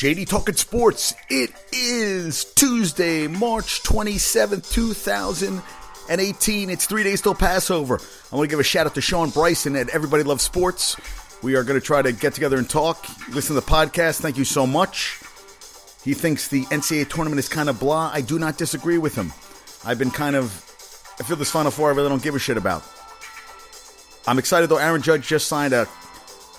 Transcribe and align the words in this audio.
JD 0.00 0.28
Talking 0.28 0.54
Sports. 0.54 1.14
It 1.28 1.50
is 1.74 2.46
Tuesday, 2.54 3.26
March 3.26 3.82
27th, 3.82 4.72
2018. 4.72 6.70
It's 6.70 6.86
three 6.86 7.02
days 7.02 7.20
till 7.20 7.34
Passover. 7.34 8.00
I 8.32 8.36
want 8.36 8.48
to 8.48 8.50
give 8.50 8.60
a 8.60 8.64
shout 8.64 8.86
out 8.86 8.94
to 8.94 9.02
Sean 9.02 9.28
Bryson 9.28 9.76
at 9.76 9.90
Everybody 9.90 10.22
Loves 10.22 10.42
Sports. 10.42 10.96
We 11.42 11.54
are 11.54 11.64
going 11.64 11.78
to 11.78 11.84
try 11.84 12.00
to 12.00 12.12
get 12.12 12.32
together 12.32 12.56
and 12.56 12.66
talk. 12.66 13.04
Listen 13.28 13.54
to 13.54 13.60
the 13.60 13.66
podcast. 13.66 14.22
Thank 14.22 14.38
you 14.38 14.46
so 14.46 14.66
much. 14.66 15.20
He 16.02 16.14
thinks 16.14 16.48
the 16.48 16.62
NCAA 16.62 17.10
tournament 17.10 17.38
is 17.38 17.50
kind 17.50 17.68
of 17.68 17.78
blah. 17.78 18.10
I 18.10 18.22
do 18.22 18.38
not 18.38 18.56
disagree 18.56 18.96
with 18.96 19.14
him. 19.14 19.34
I've 19.84 19.98
been 19.98 20.10
kind 20.10 20.34
of, 20.34 20.46
I 21.20 21.24
feel 21.24 21.36
this 21.36 21.50
Final 21.50 21.70
Four 21.70 21.90
I 21.90 21.94
really 21.94 22.08
don't 22.08 22.22
give 22.22 22.34
a 22.34 22.38
shit 22.38 22.56
about. 22.56 22.82
I'm 24.26 24.38
excited 24.38 24.70
though. 24.70 24.78
Aaron 24.78 25.02
Judge 25.02 25.28
just 25.28 25.46
signed 25.46 25.74
a 25.74 25.86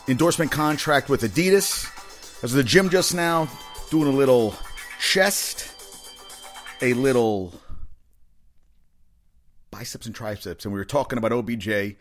endorsement 0.08 0.52
contract 0.52 1.10
with 1.10 1.22
Adidas. 1.24 1.92
Was 2.42 2.56
at 2.56 2.58
the 2.58 2.64
gym 2.64 2.90
just 2.90 3.14
now 3.14 3.48
doing 3.92 4.08
a 4.08 4.18
little 4.18 4.56
chest, 5.00 5.72
a 6.82 6.96
little 6.96 7.54
biceps 9.70 10.08
and 10.08 10.16
triceps, 10.16 10.66
and 10.66 10.74
we 10.74 10.80
were 10.80 10.86
talking 10.86 11.20
about 11.20 11.32
OBJ. 11.32 11.98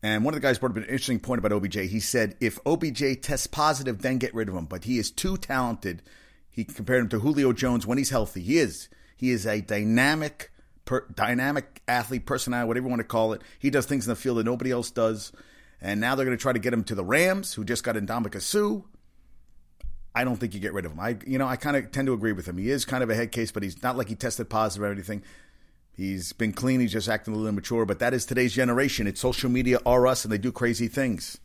And 0.00 0.24
one 0.24 0.32
of 0.32 0.40
the 0.40 0.46
guys 0.46 0.60
brought 0.60 0.70
up 0.70 0.76
an 0.76 0.84
interesting 0.84 1.18
point 1.18 1.40
about 1.44 1.52
OBJ. 1.52 1.74
He 1.74 1.98
said 1.98 2.36
if 2.40 2.60
OBJ 2.64 3.20
tests 3.20 3.48
positive, 3.48 4.00
then 4.00 4.18
get 4.18 4.32
rid 4.32 4.48
of 4.48 4.54
him. 4.54 4.66
But 4.66 4.84
he 4.84 4.96
is 4.96 5.10
too 5.10 5.36
talented. 5.36 6.02
He 6.48 6.62
compared 6.62 7.02
him 7.02 7.08
to 7.08 7.18
Julio 7.18 7.52
Jones 7.52 7.84
when 7.84 7.98
he's 7.98 8.10
healthy. 8.10 8.42
He 8.42 8.58
is. 8.58 8.88
He 9.16 9.32
is 9.32 9.44
a 9.44 9.60
dynamic, 9.60 10.52
per, 10.84 11.04
dynamic 11.12 11.82
athlete, 11.88 12.26
personality, 12.26 12.68
whatever 12.68 12.86
you 12.86 12.90
want 12.90 13.00
to 13.00 13.08
call 13.08 13.32
it. 13.32 13.42
He 13.58 13.70
does 13.70 13.86
things 13.86 14.06
in 14.06 14.10
the 14.10 14.16
field 14.16 14.38
that 14.38 14.44
nobody 14.44 14.70
else 14.70 14.92
does. 14.92 15.32
And 15.80 16.00
now 16.00 16.14
they're 16.14 16.26
going 16.26 16.36
to 16.36 16.40
try 16.40 16.52
to 16.52 16.60
get 16.60 16.72
him 16.72 16.84
to 16.84 16.94
the 16.94 17.04
Rams, 17.04 17.54
who 17.54 17.64
just 17.64 17.82
got 17.82 17.96
Ndamukong 17.96 18.40
Suh. 18.40 18.82
I 20.18 20.24
don't 20.24 20.34
think 20.34 20.52
you 20.52 20.58
get 20.58 20.72
rid 20.72 20.84
of 20.84 20.90
him. 20.90 20.98
I, 20.98 21.16
you 21.24 21.38
know, 21.38 21.46
I 21.46 21.54
kind 21.54 21.76
of 21.76 21.92
tend 21.92 22.06
to 22.06 22.12
agree 22.12 22.32
with 22.32 22.44
him. 22.44 22.58
He 22.58 22.70
is 22.70 22.84
kind 22.84 23.04
of 23.04 23.10
a 23.10 23.14
head 23.14 23.30
case, 23.30 23.52
but 23.52 23.62
he's 23.62 23.80
not 23.84 23.96
like 23.96 24.08
he 24.08 24.16
tested 24.16 24.50
positive 24.50 24.88
or 24.88 24.90
anything. 24.90 25.22
He's 25.96 26.32
been 26.32 26.52
clean. 26.52 26.80
He's 26.80 26.90
just 26.90 27.08
acting 27.08 27.34
a 27.34 27.36
little 27.36 27.48
immature. 27.48 27.86
But 27.86 28.00
that 28.00 28.12
is 28.12 28.26
today's 28.26 28.52
generation. 28.52 29.06
It's 29.06 29.20
social 29.20 29.48
media 29.48 29.78
are 29.86 30.08
us, 30.08 30.24
and 30.24 30.32
they 30.32 30.38
do 30.38 30.50
crazy 30.50 30.88
things. 30.88 31.38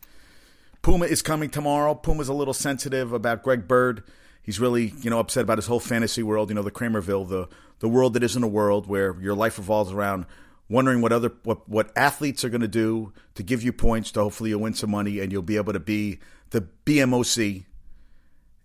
Puma 0.82 1.06
is 1.06 1.22
coming 1.22 1.52
tomorrow. 1.52 1.94
Puma's 1.94 2.30
a 2.30 2.34
little 2.34 2.54
sensitive 2.54 3.14
about 3.14 3.44
Greg 3.44 3.68
Bird. 3.68 4.04
He's 4.42 4.60
really, 4.60 4.96
you 5.02 5.12
know, 5.12 5.20
upset 5.20 5.44
about 5.44 5.60
his 5.60 5.68
whole 5.68 5.80
fantasy 5.80 6.24
world. 6.24 6.50
You 6.50 6.56
know, 6.56 6.64
the 6.64 6.72
Kramerville, 6.72 7.30
the 7.30 7.50
the 7.78 7.88
world 7.88 8.16
that 8.16 8.24
isn't 8.24 8.44
a 8.44 8.48
world 8.48 8.88
where 8.88 9.16
your 9.22 9.36
life 9.36 9.60
revolves 9.60 9.92
around 9.92 10.26
wondering 10.68 11.00
what 11.00 11.14
other 11.14 11.32
what, 11.44 11.70
what 11.70 11.92
athletes 11.96 12.44
are 12.44 12.50
going 12.50 12.62
to 12.62 12.68
do 12.68 13.14
to 13.36 13.44
give 13.44 13.62
you 13.62 13.72
points 13.72 14.12
to 14.14 14.22
hopefully 14.22 14.50
you'll 14.50 14.62
win 14.62 14.74
some 14.74 14.90
money 14.90 15.20
and 15.20 15.32
you'll 15.32 15.44
be 15.44 15.58
able 15.58 15.74
to 15.74 15.80
be 15.80 16.18
the 16.50 16.68
BMOC 16.86 17.66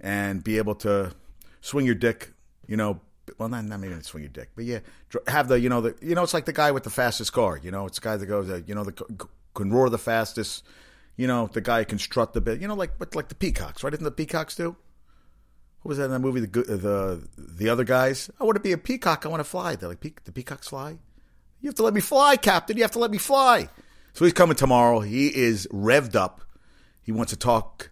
and 0.01 0.43
be 0.43 0.59
able 0.59 0.75
to 0.77 1.13
swing 1.61 1.87
your 1.87 1.95
dick, 1.95 2.33
you 2.67 2.77
know, 2.77 3.01
well 3.39 3.49
not 3.49 3.65
not 3.65 3.81
maybe 3.81 4.01
swing 4.03 4.23
your 4.23 4.33
dick, 4.33 4.51
but 4.55 4.65
yeah, 4.65 4.81
have 5.27 5.49
the 5.49 5.61
you 5.61 5.69
know 5.69 5.81
the 5.81 5.95
you 6.01 6.15
know 6.15 6.23
it's 6.23 6.35
like 6.35 6.47
the 6.47 6.53
guy 6.53 6.71
with 6.71 6.85
the 6.85 6.91
fastest 6.91 7.33
car, 7.33 7.59
you 7.63 7.71
know, 7.71 7.87
it's 7.87 7.99
the 7.99 8.05
guy 8.05 8.17
that 8.17 8.27
goes 8.27 8.49
uh, 8.51 8.61
you 8.67 8.75
know 8.75 8.85
the 8.85 8.93
can 9.55 9.73
roar 9.73 9.91
the 9.91 9.99
fastest, 9.99 10.65
you 11.17 11.27
know, 11.27 11.49
the 11.53 11.61
guy 11.61 11.85
can 11.85 11.99
strut 11.99 12.33
the 12.33 12.41
bit, 12.41 12.61
you 12.61 12.69
know, 12.69 12.75
like 12.75 12.99
but 12.99 13.15
like 13.15 13.29
the 13.29 13.35
peacocks, 13.35 13.83
right? 13.83 13.91
Didn't 13.91 14.05
the 14.05 14.11
peacocks 14.11 14.55
do? 14.55 14.77
What 15.83 15.91
was 15.91 15.99
that 15.99 16.07
in 16.07 16.11
that 16.11 16.19
movie? 16.21 16.41
The 16.41 16.63
the 16.63 17.29
the 17.37 17.69
other 17.69 17.85
guys. 17.85 18.31
I 18.41 18.45
want 18.45 18.57
to 18.57 18.63
be 18.63 18.73
a 18.73 18.79
peacock. 18.79 19.25
I 19.25 19.29
want 19.29 19.41
to 19.41 19.45
fly. 19.45 19.77
They're 19.77 19.89
like, 19.89 20.01
the 20.25 20.33
peacocks 20.33 20.69
fly. 20.69 20.99
You 21.61 21.69
have 21.69 21.75
to 21.77 21.83
let 21.83 21.95
me 21.95 22.01
fly, 22.01 22.37
Captain. 22.37 22.77
You 22.77 22.83
have 22.83 22.93
to 22.93 22.99
let 22.99 23.11
me 23.11 23.19
fly. 23.19 23.69
So 24.13 24.25
he's 24.25 24.35
coming 24.35 24.57
tomorrow. 24.57 25.01
He 25.01 25.29
is 25.35 25.67
revved 25.73 26.15
up. 26.15 26.43
He 27.03 27.13
wants 27.13 27.33
to 27.33 27.39
talk. 27.39 27.91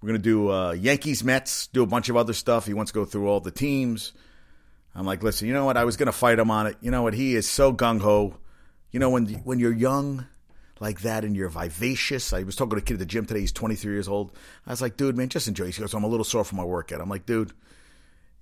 We're 0.00 0.08
going 0.08 0.20
to 0.20 0.22
do 0.22 0.50
uh, 0.50 0.72
Yankees, 0.72 1.22
Mets, 1.22 1.66
do 1.68 1.82
a 1.82 1.86
bunch 1.86 2.08
of 2.08 2.16
other 2.16 2.32
stuff. 2.32 2.66
He 2.66 2.74
wants 2.74 2.92
to 2.92 2.94
go 2.94 3.04
through 3.04 3.28
all 3.28 3.40
the 3.40 3.50
teams. 3.50 4.12
I'm 4.94 5.06
like, 5.06 5.22
listen, 5.22 5.46
you 5.46 5.54
know 5.54 5.64
what? 5.64 5.76
I 5.76 5.84
was 5.84 5.96
going 5.96 6.06
to 6.06 6.12
fight 6.12 6.38
him 6.38 6.50
on 6.50 6.66
it. 6.66 6.76
You 6.80 6.90
know 6.90 7.02
what? 7.02 7.14
He 7.14 7.34
is 7.34 7.48
so 7.48 7.72
gung 7.72 8.00
ho. 8.00 8.34
You 8.90 8.98
know, 8.98 9.10
when 9.10 9.26
when 9.44 9.58
you're 9.60 9.72
young 9.72 10.26
like 10.80 11.02
that 11.02 11.24
and 11.24 11.36
you're 11.36 11.50
vivacious. 11.50 12.32
I 12.32 12.42
was 12.42 12.56
talking 12.56 12.70
to 12.70 12.76
a 12.78 12.80
kid 12.80 12.94
at 12.94 13.00
the 13.00 13.06
gym 13.06 13.26
today. 13.26 13.40
He's 13.40 13.52
23 13.52 13.92
years 13.92 14.08
old. 14.08 14.32
I 14.66 14.70
was 14.70 14.80
like, 14.80 14.96
dude, 14.96 15.16
man, 15.16 15.28
just 15.28 15.46
enjoy. 15.46 15.66
He 15.66 15.78
goes, 15.78 15.92
I'm 15.92 16.04
a 16.04 16.08
little 16.08 16.24
sore 16.24 16.42
from 16.42 16.56
my 16.56 16.64
workout. 16.64 17.02
I'm 17.02 17.10
like, 17.10 17.26
dude, 17.26 17.52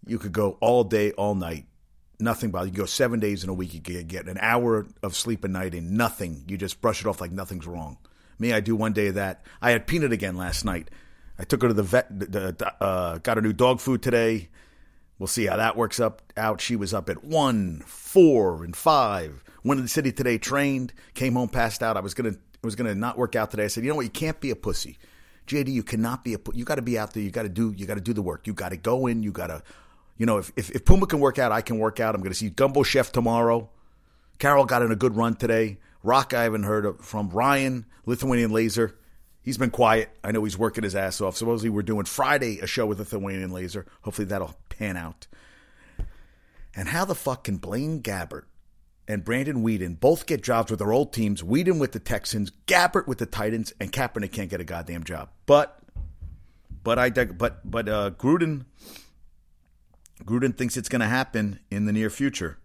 you 0.06 0.18
could 0.18 0.32
go 0.32 0.56
all 0.60 0.84
day, 0.84 1.10
all 1.12 1.34
night 1.34 1.66
nothing 2.20 2.50
bothers 2.50 2.70
you. 2.70 2.76
go 2.76 2.84
seven 2.84 3.20
days 3.20 3.44
in 3.44 3.50
a 3.50 3.54
week, 3.54 3.74
you 3.74 3.80
get 3.80 4.26
an 4.26 4.38
hour 4.40 4.86
of 5.02 5.14
sleep 5.16 5.44
a 5.44 5.48
night 5.48 5.74
and 5.74 5.92
nothing. 5.92 6.44
You 6.48 6.56
just 6.56 6.80
brush 6.80 7.00
it 7.00 7.06
off 7.06 7.20
like 7.20 7.32
nothing's 7.32 7.66
wrong. 7.66 7.98
Me, 8.38 8.52
I 8.52 8.60
do 8.60 8.76
one 8.76 8.92
day 8.92 9.08
of 9.08 9.14
that. 9.14 9.44
I 9.60 9.70
had 9.70 9.86
peanut 9.86 10.12
again 10.12 10.36
last 10.36 10.64
night. 10.64 10.90
I 11.38 11.44
took 11.44 11.62
her 11.62 11.68
to 11.68 11.74
the 11.74 11.82
vet. 11.82 12.10
Uh, 12.80 13.18
got 13.18 13.36
her 13.36 13.42
new 13.42 13.52
dog 13.52 13.80
food 13.80 14.02
today. 14.02 14.48
We'll 15.18 15.26
see 15.26 15.46
how 15.46 15.56
that 15.56 15.76
works 15.76 16.00
up 16.00 16.22
out. 16.36 16.60
She 16.60 16.76
was 16.76 16.94
up 16.94 17.08
at 17.08 17.24
one, 17.24 17.82
four, 17.86 18.64
and 18.64 18.74
five. 18.74 19.42
Went 19.64 19.78
to 19.78 19.82
the 19.82 19.88
city 19.88 20.12
today, 20.12 20.38
trained, 20.38 20.92
came 21.14 21.34
home, 21.34 21.48
passed 21.48 21.82
out. 21.82 21.96
I 21.96 22.00
was 22.00 22.14
gonna 22.14 22.36
was 22.62 22.76
gonna 22.76 22.94
not 22.94 23.18
work 23.18 23.36
out 23.36 23.50
today. 23.50 23.64
I 23.64 23.68
said, 23.68 23.84
you 23.84 23.90
know 23.90 23.96
what, 23.96 24.04
you 24.04 24.10
can't 24.10 24.40
be 24.40 24.50
a 24.50 24.56
pussy. 24.56 24.98
JD, 25.46 25.68
you 25.72 25.82
cannot 25.82 26.24
be 26.24 26.34
a 26.34 26.38
you 26.52 26.64
got 26.64 26.76
to 26.76 26.82
be 26.82 26.98
out 26.98 27.14
there. 27.14 27.22
You 27.22 27.30
got 27.30 27.42
to 27.42 27.48
do 27.48 27.74
you 27.76 27.86
got 27.86 27.94
to 27.94 28.00
do 28.00 28.12
the 28.12 28.22
work. 28.22 28.46
You 28.46 28.52
got 28.52 28.68
to 28.68 28.76
go 28.76 29.06
in. 29.06 29.22
You 29.22 29.32
got 29.32 29.46
to 29.48 29.62
you 30.18 30.26
know, 30.26 30.38
if, 30.38 30.52
if, 30.56 30.70
if 30.72 30.84
Puma 30.84 31.06
can 31.06 31.20
work 31.20 31.38
out, 31.38 31.52
I 31.52 31.62
can 31.62 31.78
work 31.78 32.00
out. 32.00 32.14
I'm 32.14 32.22
to 32.22 32.34
see 32.34 32.50
Gumbo 32.50 32.82
Chef 32.82 33.10
tomorrow. 33.12 33.70
Carol 34.38 34.66
got 34.66 34.82
in 34.82 34.90
a 34.92 34.96
good 34.96 35.16
run 35.16 35.36
today. 35.36 35.78
Rock, 36.02 36.34
I 36.34 36.42
haven't 36.42 36.64
heard 36.64 36.84
of, 36.84 37.00
from 37.00 37.30
Ryan, 37.30 37.86
Lithuanian 38.04 38.50
Laser. 38.50 38.98
He's 39.42 39.58
been 39.58 39.70
quiet. 39.70 40.10
I 40.22 40.32
know 40.32 40.44
he's 40.44 40.58
working 40.58 40.84
his 40.84 40.94
ass 40.94 41.20
off. 41.20 41.36
Supposedly, 41.36 41.70
we're 41.70 41.82
doing 41.82 42.04
Friday 42.04 42.58
a 42.60 42.66
show 42.66 42.86
with 42.86 42.98
Lithuanian 42.98 43.50
Laser. 43.50 43.86
Hopefully, 44.02 44.26
that'll 44.26 44.56
pan 44.68 44.96
out. 44.96 45.26
And 46.74 46.88
how 46.88 47.04
the 47.04 47.14
fuck 47.14 47.44
can 47.44 47.56
Blaine 47.56 48.02
Gabbert 48.02 48.44
and 49.06 49.24
Brandon 49.24 49.64
Weeden 49.64 49.98
both 49.98 50.26
get 50.26 50.42
jobs 50.42 50.70
with 50.70 50.80
their 50.80 50.92
old 50.92 51.12
teams? 51.12 51.42
Weeden 51.42 51.80
with 51.80 51.92
the 51.92 51.98
Texans, 51.98 52.52
Gabbert 52.66 53.06
with 53.06 53.18
the 53.18 53.26
Titans, 53.26 53.72
and 53.80 53.90
Kaepernick 53.90 54.32
can't 54.32 54.50
get 54.50 54.60
a 54.60 54.64
goddamn 54.64 55.04
job. 55.04 55.30
But, 55.46 55.80
but 56.84 56.98
I, 56.98 57.10
but 57.10 57.68
but 57.68 57.88
uh, 57.88 58.10
Gruden 58.10 58.66
Gruden 60.24 60.56
thinks 60.56 60.76
it's 60.76 60.88
going 60.88 61.00
to 61.00 61.06
happen 61.06 61.60
in 61.70 61.86
the 61.86 61.92
near 61.92 62.10
future. 62.10 62.58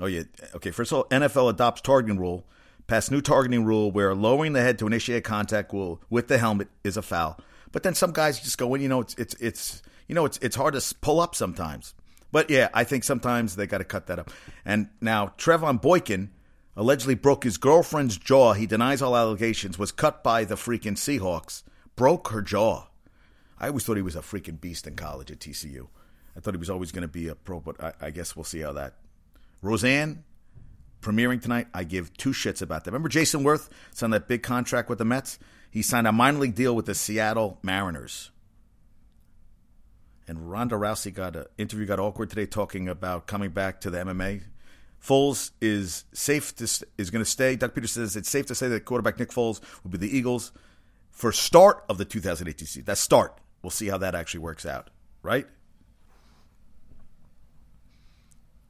Oh, 0.00 0.06
yeah. 0.06 0.22
Okay, 0.54 0.70
first 0.70 0.92
of 0.92 0.98
all, 0.98 1.04
NFL 1.04 1.50
adopts 1.50 1.80
targeting 1.80 2.18
rule, 2.18 2.44
passed 2.92 3.10
new 3.10 3.22
targeting 3.22 3.64
rule 3.64 3.90
where 3.90 4.14
lowering 4.14 4.52
the 4.52 4.60
head 4.60 4.78
to 4.78 4.86
initiate 4.86 5.24
contact 5.24 5.72
will 5.72 5.98
with 6.10 6.28
the 6.28 6.36
helmet 6.36 6.68
is 6.84 6.98
a 6.98 7.00
foul. 7.00 7.40
But 7.70 7.84
then 7.84 7.94
some 7.94 8.12
guys 8.12 8.38
just 8.38 8.58
go 8.58 8.74
in, 8.74 8.82
you 8.82 8.88
know, 8.90 9.00
it's, 9.00 9.14
it's, 9.14 9.32
it's, 9.40 9.82
you 10.08 10.14
know, 10.14 10.26
it's, 10.26 10.36
it's 10.42 10.56
hard 10.56 10.74
to 10.74 10.94
pull 10.96 11.18
up 11.18 11.34
sometimes. 11.34 11.94
But 12.32 12.50
yeah, 12.50 12.68
I 12.74 12.84
think 12.84 13.04
sometimes 13.04 13.56
they 13.56 13.66
got 13.66 13.78
to 13.78 13.84
cut 13.84 14.08
that 14.08 14.18
up. 14.18 14.30
And 14.66 14.90
now 15.00 15.32
Trevone 15.38 15.80
Boykin 15.80 16.32
allegedly 16.76 17.14
broke 17.14 17.44
his 17.44 17.56
girlfriend's 17.56 18.18
jaw. 18.18 18.52
He 18.52 18.66
denies 18.66 19.00
all 19.00 19.16
allegations, 19.16 19.78
was 19.78 19.90
cut 19.90 20.22
by 20.22 20.44
the 20.44 20.56
freaking 20.56 20.98
Seahawks, 20.98 21.62
broke 21.96 22.28
her 22.28 22.42
jaw. 22.42 22.88
I 23.58 23.68
always 23.68 23.84
thought 23.84 23.96
he 23.96 24.02
was 24.02 24.16
a 24.16 24.20
freaking 24.20 24.60
beast 24.60 24.86
in 24.86 24.96
college 24.96 25.30
at 25.30 25.38
TCU. 25.38 25.88
I 26.36 26.40
thought 26.40 26.52
he 26.52 26.58
was 26.58 26.68
always 26.68 26.92
going 26.92 27.00
to 27.00 27.08
be 27.08 27.28
a 27.28 27.36
pro, 27.36 27.58
but 27.60 27.82
I, 27.82 27.94
I, 28.02 28.10
guess 28.10 28.36
we'll 28.36 28.44
see 28.44 28.60
how 28.60 28.74
that. 28.74 28.96
Roseanne 29.62 30.24
premiering 31.02 31.42
tonight. 31.42 31.66
I 31.74 31.84
give 31.84 32.16
two 32.16 32.30
shits 32.30 32.62
about 32.62 32.84
that. 32.84 32.90
Remember 32.90 33.08
Jayson 33.08 33.42
Werth 33.42 33.68
signed 33.92 34.12
that 34.12 34.28
big 34.28 34.42
contract 34.42 34.88
with 34.88 34.98
the 34.98 35.04
Mets? 35.04 35.38
He 35.70 35.82
signed 35.82 36.06
a 36.06 36.12
minor 36.12 36.38
league 36.38 36.54
deal 36.54 36.74
with 36.74 36.86
the 36.86 36.94
Seattle 36.94 37.58
Mariners. 37.62 38.30
And 40.26 40.50
Ronda 40.50 40.76
Rousey 40.76 41.12
got 41.12 41.36
an 41.36 41.44
interview 41.58 41.84
got 41.84 41.98
awkward 41.98 42.30
today 42.30 42.46
talking 42.46 42.88
about 42.88 43.26
coming 43.26 43.50
back 43.50 43.80
to 43.82 43.90
the 43.90 43.98
MMA. 43.98 44.42
Foles 45.04 45.50
is 45.60 46.04
safe 46.12 46.54
to 46.56 46.64
is 46.96 47.10
going 47.10 47.24
to 47.24 47.30
stay. 47.30 47.56
Doug 47.56 47.74
Peters 47.74 47.92
says 47.92 48.16
it's 48.16 48.30
safe 48.30 48.46
to 48.46 48.54
say 48.54 48.68
that 48.68 48.84
quarterback 48.84 49.18
Nick 49.18 49.30
Foles 49.30 49.60
will 49.82 49.90
be 49.90 49.98
the 49.98 50.16
Eagles 50.16 50.52
for 51.10 51.32
start 51.32 51.84
of 51.88 51.98
the 51.98 52.04
2018 52.04 52.66
season. 52.66 52.84
That 52.84 52.98
start. 52.98 53.38
We'll 53.62 53.70
see 53.70 53.88
how 53.88 53.98
that 53.98 54.14
actually 54.14 54.40
works 54.40 54.64
out, 54.64 54.90
right? 55.22 55.46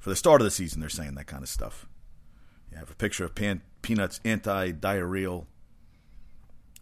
for 0.03 0.11
the 0.11 0.17
start 0.17 0.41
of 0.41 0.45
the 0.45 0.51
season, 0.51 0.81
they're 0.81 0.89
saying 0.89 1.15
that 1.15 1.29
kind 1.29 1.45
of 1.45 1.49
stuff. 1.49 1.87
You 2.73 2.79
have 2.79 2.91
a 2.91 2.95
picture 2.95 3.25
of 3.25 3.35
Pan- 3.35 3.63
Peanuts 3.83 4.21
anti-diarrheal. 4.25 5.47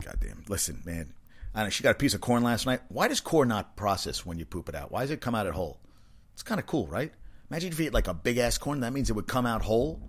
Goddamn! 0.04 0.44
Listen, 0.48 0.80
man. 0.84 1.12
I 1.54 1.64
know 1.64 1.68
she 1.68 1.82
got 1.82 1.90
a 1.90 1.98
piece 1.98 2.14
of 2.14 2.20
corn 2.20 2.44
last 2.44 2.64
night. 2.64 2.80
Why 2.88 3.08
does 3.08 3.20
corn 3.20 3.48
not 3.48 3.76
process 3.76 4.24
when 4.24 4.38
you 4.38 4.44
poop 4.44 4.68
it 4.68 4.74
out? 4.74 4.92
Why 4.92 5.00
does 5.00 5.10
it 5.10 5.20
come 5.20 5.34
out 5.34 5.48
at 5.48 5.54
whole? 5.54 5.80
It's 6.32 6.44
kind 6.44 6.60
of 6.60 6.66
cool, 6.66 6.86
right? 6.86 7.12
Imagine 7.50 7.72
if 7.72 7.80
you 7.80 7.86
ate 7.86 7.94
like 7.94 8.06
a 8.06 8.14
big 8.14 8.38
ass 8.38 8.56
corn. 8.56 8.80
That 8.80 8.92
means 8.92 9.10
it 9.10 9.14
would 9.14 9.26
come 9.26 9.46
out 9.46 9.62
whole. 9.62 10.00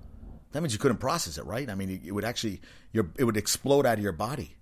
That 0.51 0.61
means 0.61 0.73
you 0.73 0.79
couldn't 0.79 0.97
process 0.97 1.37
it, 1.37 1.45
right? 1.45 1.67
I 1.69 1.75
mean, 1.75 2.01
it 2.05 2.11
would 2.11 2.25
actually, 2.25 2.61
it 2.93 3.23
would 3.23 3.37
explode 3.37 3.85
out 3.85 3.97
of 3.97 4.03
your 4.03 4.11
body. 4.11 4.55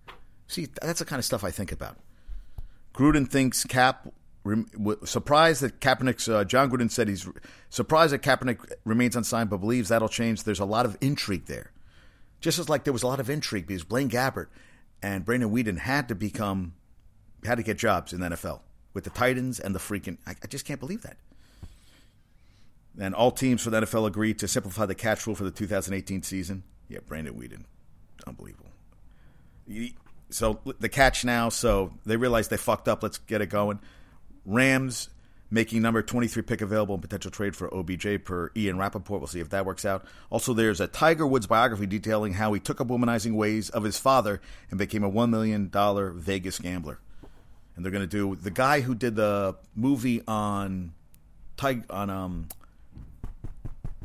See, 0.48 0.68
that's 0.82 1.00
the 1.00 1.06
kind 1.06 1.20
of 1.20 1.26
stuff 1.26 1.44
I 1.44 1.52
think 1.52 1.72
about. 1.72 1.98
Gruden 2.94 3.30
thinks 3.30 3.66
Cap 3.66 4.08
surprised 5.06 5.62
that 5.62 5.80
Kaepernick's 5.80 6.28
uh, 6.28 6.44
Jon 6.44 6.72
Gruden 6.72 6.90
said 6.90 7.08
he's 7.08 7.28
surprised 7.70 8.14
that 8.14 8.22
Kaepernick 8.22 8.74
remains 8.86 9.16
unsigned, 9.16 9.50
but 9.50 9.58
believes 9.58 9.90
that'll 9.90 10.10
change. 10.10 10.44
There's 10.44 10.60
a 10.60 10.66
lot 10.66 10.86
of 10.86 10.98
intrigue 11.02 11.46
there, 11.46 11.72
just 12.42 12.60
as 12.60 12.70
like 12.70 12.84
there 12.84 12.94
was 12.94 13.04
a 13.04 13.08
lot 13.08 13.20
of 13.20 13.30
intrigue 13.30 13.68
because 13.68 13.84
Blaine 13.84 14.10
Gabbert 14.10 14.48
and 15.04 15.26
Brandon 15.26 15.52
Weeden 15.52 15.80
had 15.80 16.08
to 16.08 16.16
become 16.16 16.74
had 17.46 17.56
to 17.56 17.64
get 17.64 17.78
jobs 17.78 18.14
in 18.14 18.20
the 18.20 18.30
NFL. 18.30 18.62
with 18.94 19.04
the 19.04 19.10
Titans 19.10 19.60
and 19.60 19.76
the 19.76 19.80
freaking. 19.80 20.18
I, 20.26 20.32
I 20.44 20.48
just 20.48 20.66
can't 20.66 20.80
believe 20.80 21.04
that. 21.04 21.18
And 23.00 23.16
all 23.16 23.32
teams 23.32 23.62
for 23.62 23.70
the 23.70 23.82
NFL 23.82 24.08
agreed 24.08 24.40
to 24.40 24.48
simplify 24.48 24.86
the 24.86 24.96
catch 24.96 25.26
rule 25.26 25.36
for 25.36 25.44
the 25.44 25.52
2018 25.52 26.24
season. 26.24 26.64
Yeah, 26.90 27.00
Brandon 27.08 27.34
Weeden, 27.36 27.64
unbelievable. 28.28 28.72
So 30.32 30.60
the 30.80 30.90
catch 30.90 31.24
now. 31.24 31.50
So 31.50 31.94
they 32.06 32.18
realize 32.18 32.48
they 32.48 32.58
fucked 32.58 32.88
up. 32.88 33.04
Let's 33.04 33.20
get 33.20 33.42
it 33.42 33.48
going. 33.48 33.80
Rams 34.50 35.10
making 35.52 35.82
number 35.82 36.02
23 36.02 36.44
pick 36.44 36.62
available 36.62 36.96
in 36.96 37.02
potential 37.02 37.32
trade 37.32 37.56
for 37.56 37.74
OBJ 37.74 38.24
per 38.24 38.52
Ian 38.56 38.78
Rapoport. 38.78 39.22
We'll 39.22 39.28
see 39.28 39.40
if 39.40 39.50
that 39.50 39.66
works 39.66 39.86
out. 39.86 40.06
Also, 40.30 40.54
there's 40.54 40.80
a 40.80 40.88
Tiger 40.88 41.26
Woods 41.26 41.48
biography 41.48 41.86
detailing 41.86 42.34
how 42.34 42.54
he 42.54 42.60
took 42.60 42.80
up 42.82 42.88
womanizing 42.88 43.34
ways 43.34 43.70
of 43.70 43.84
his 43.84 43.98
father 43.98 44.42
and 44.70 44.78
became 44.78 45.04
a 45.04 45.10
$1 45.10 45.30
million 45.30 45.70
Vegas 46.20 46.60
gambler. 46.60 47.00
And 47.76 47.84
they're 47.86 47.92
going 47.92 48.08
to 48.08 48.08
do 48.08 48.36
the 48.36 48.52
guy 48.52 48.82
who 48.82 48.94
did 48.94 49.16
the 49.16 49.56
movie 49.76 50.22
on 50.28 50.94
Tiger, 51.58 51.84
on, 51.90 52.10
um, 52.10 52.48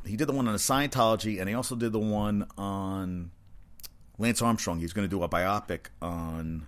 he 0.07 0.17
did 0.17 0.29
the 0.29 0.33
one 0.33 0.49
on 0.49 0.55
Scientology 0.57 1.41
and 1.41 1.49
he 1.49 1.55
also 1.55 1.75
did 1.75 1.93
the 1.93 1.99
one 1.99 2.47
on 2.57 3.31
Lance 4.19 4.43
Armstrong. 4.43 4.79
He's 4.79 4.93
going 4.93 5.09
to 5.09 5.11
do 5.11 5.23
a 5.23 5.29
biopic 5.29 5.87
on 6.01 6.67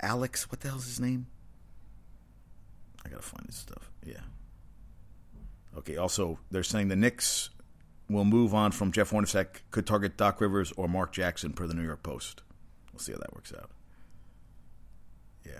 Alex, 0.00 0.50
what 0.50 0.60
the 0.60 0.68
hell's 0.68 0.86
his 0.86 1.00
name? 1.00 1.26
Gotta 3.12 3.22
find 3.22 3.44
this 3.46 3.56
stuff. 3.56 3.90
Yeah. 4.06 4.20
Okay. 5.76 5.98
Also, 5.98 6.38
they're 6.50 6.62
saying 6.62 6.88
the 6.88 6.96
Knicks 6.96 7.50
will 8.08 8.24
move 8.24 8.54
on 8.54 8.72
from 8.72 8.90
Jeff 8.90 9.10
Hornacek, 9.10 9.60
could 9.70 9.86
target 9.86 10.16
Doc 10.16 10.40
Rivers 10.40 10.72
or 10.78 10.88
Mark 10.88 11.12
Jackson, 11.12 11.52
per 11.52 11.66
the 11.66 11.74
New 11.74 11.84
York 11.84 12.02
Post. 12.02 12.42
We'll 12.90 13.00
see 13.00 13.12
how 13.12 13.18
that 13.18 13.34
works 13.34 13.52
out. 13.52 13.70
Yeah. 15.44 15.58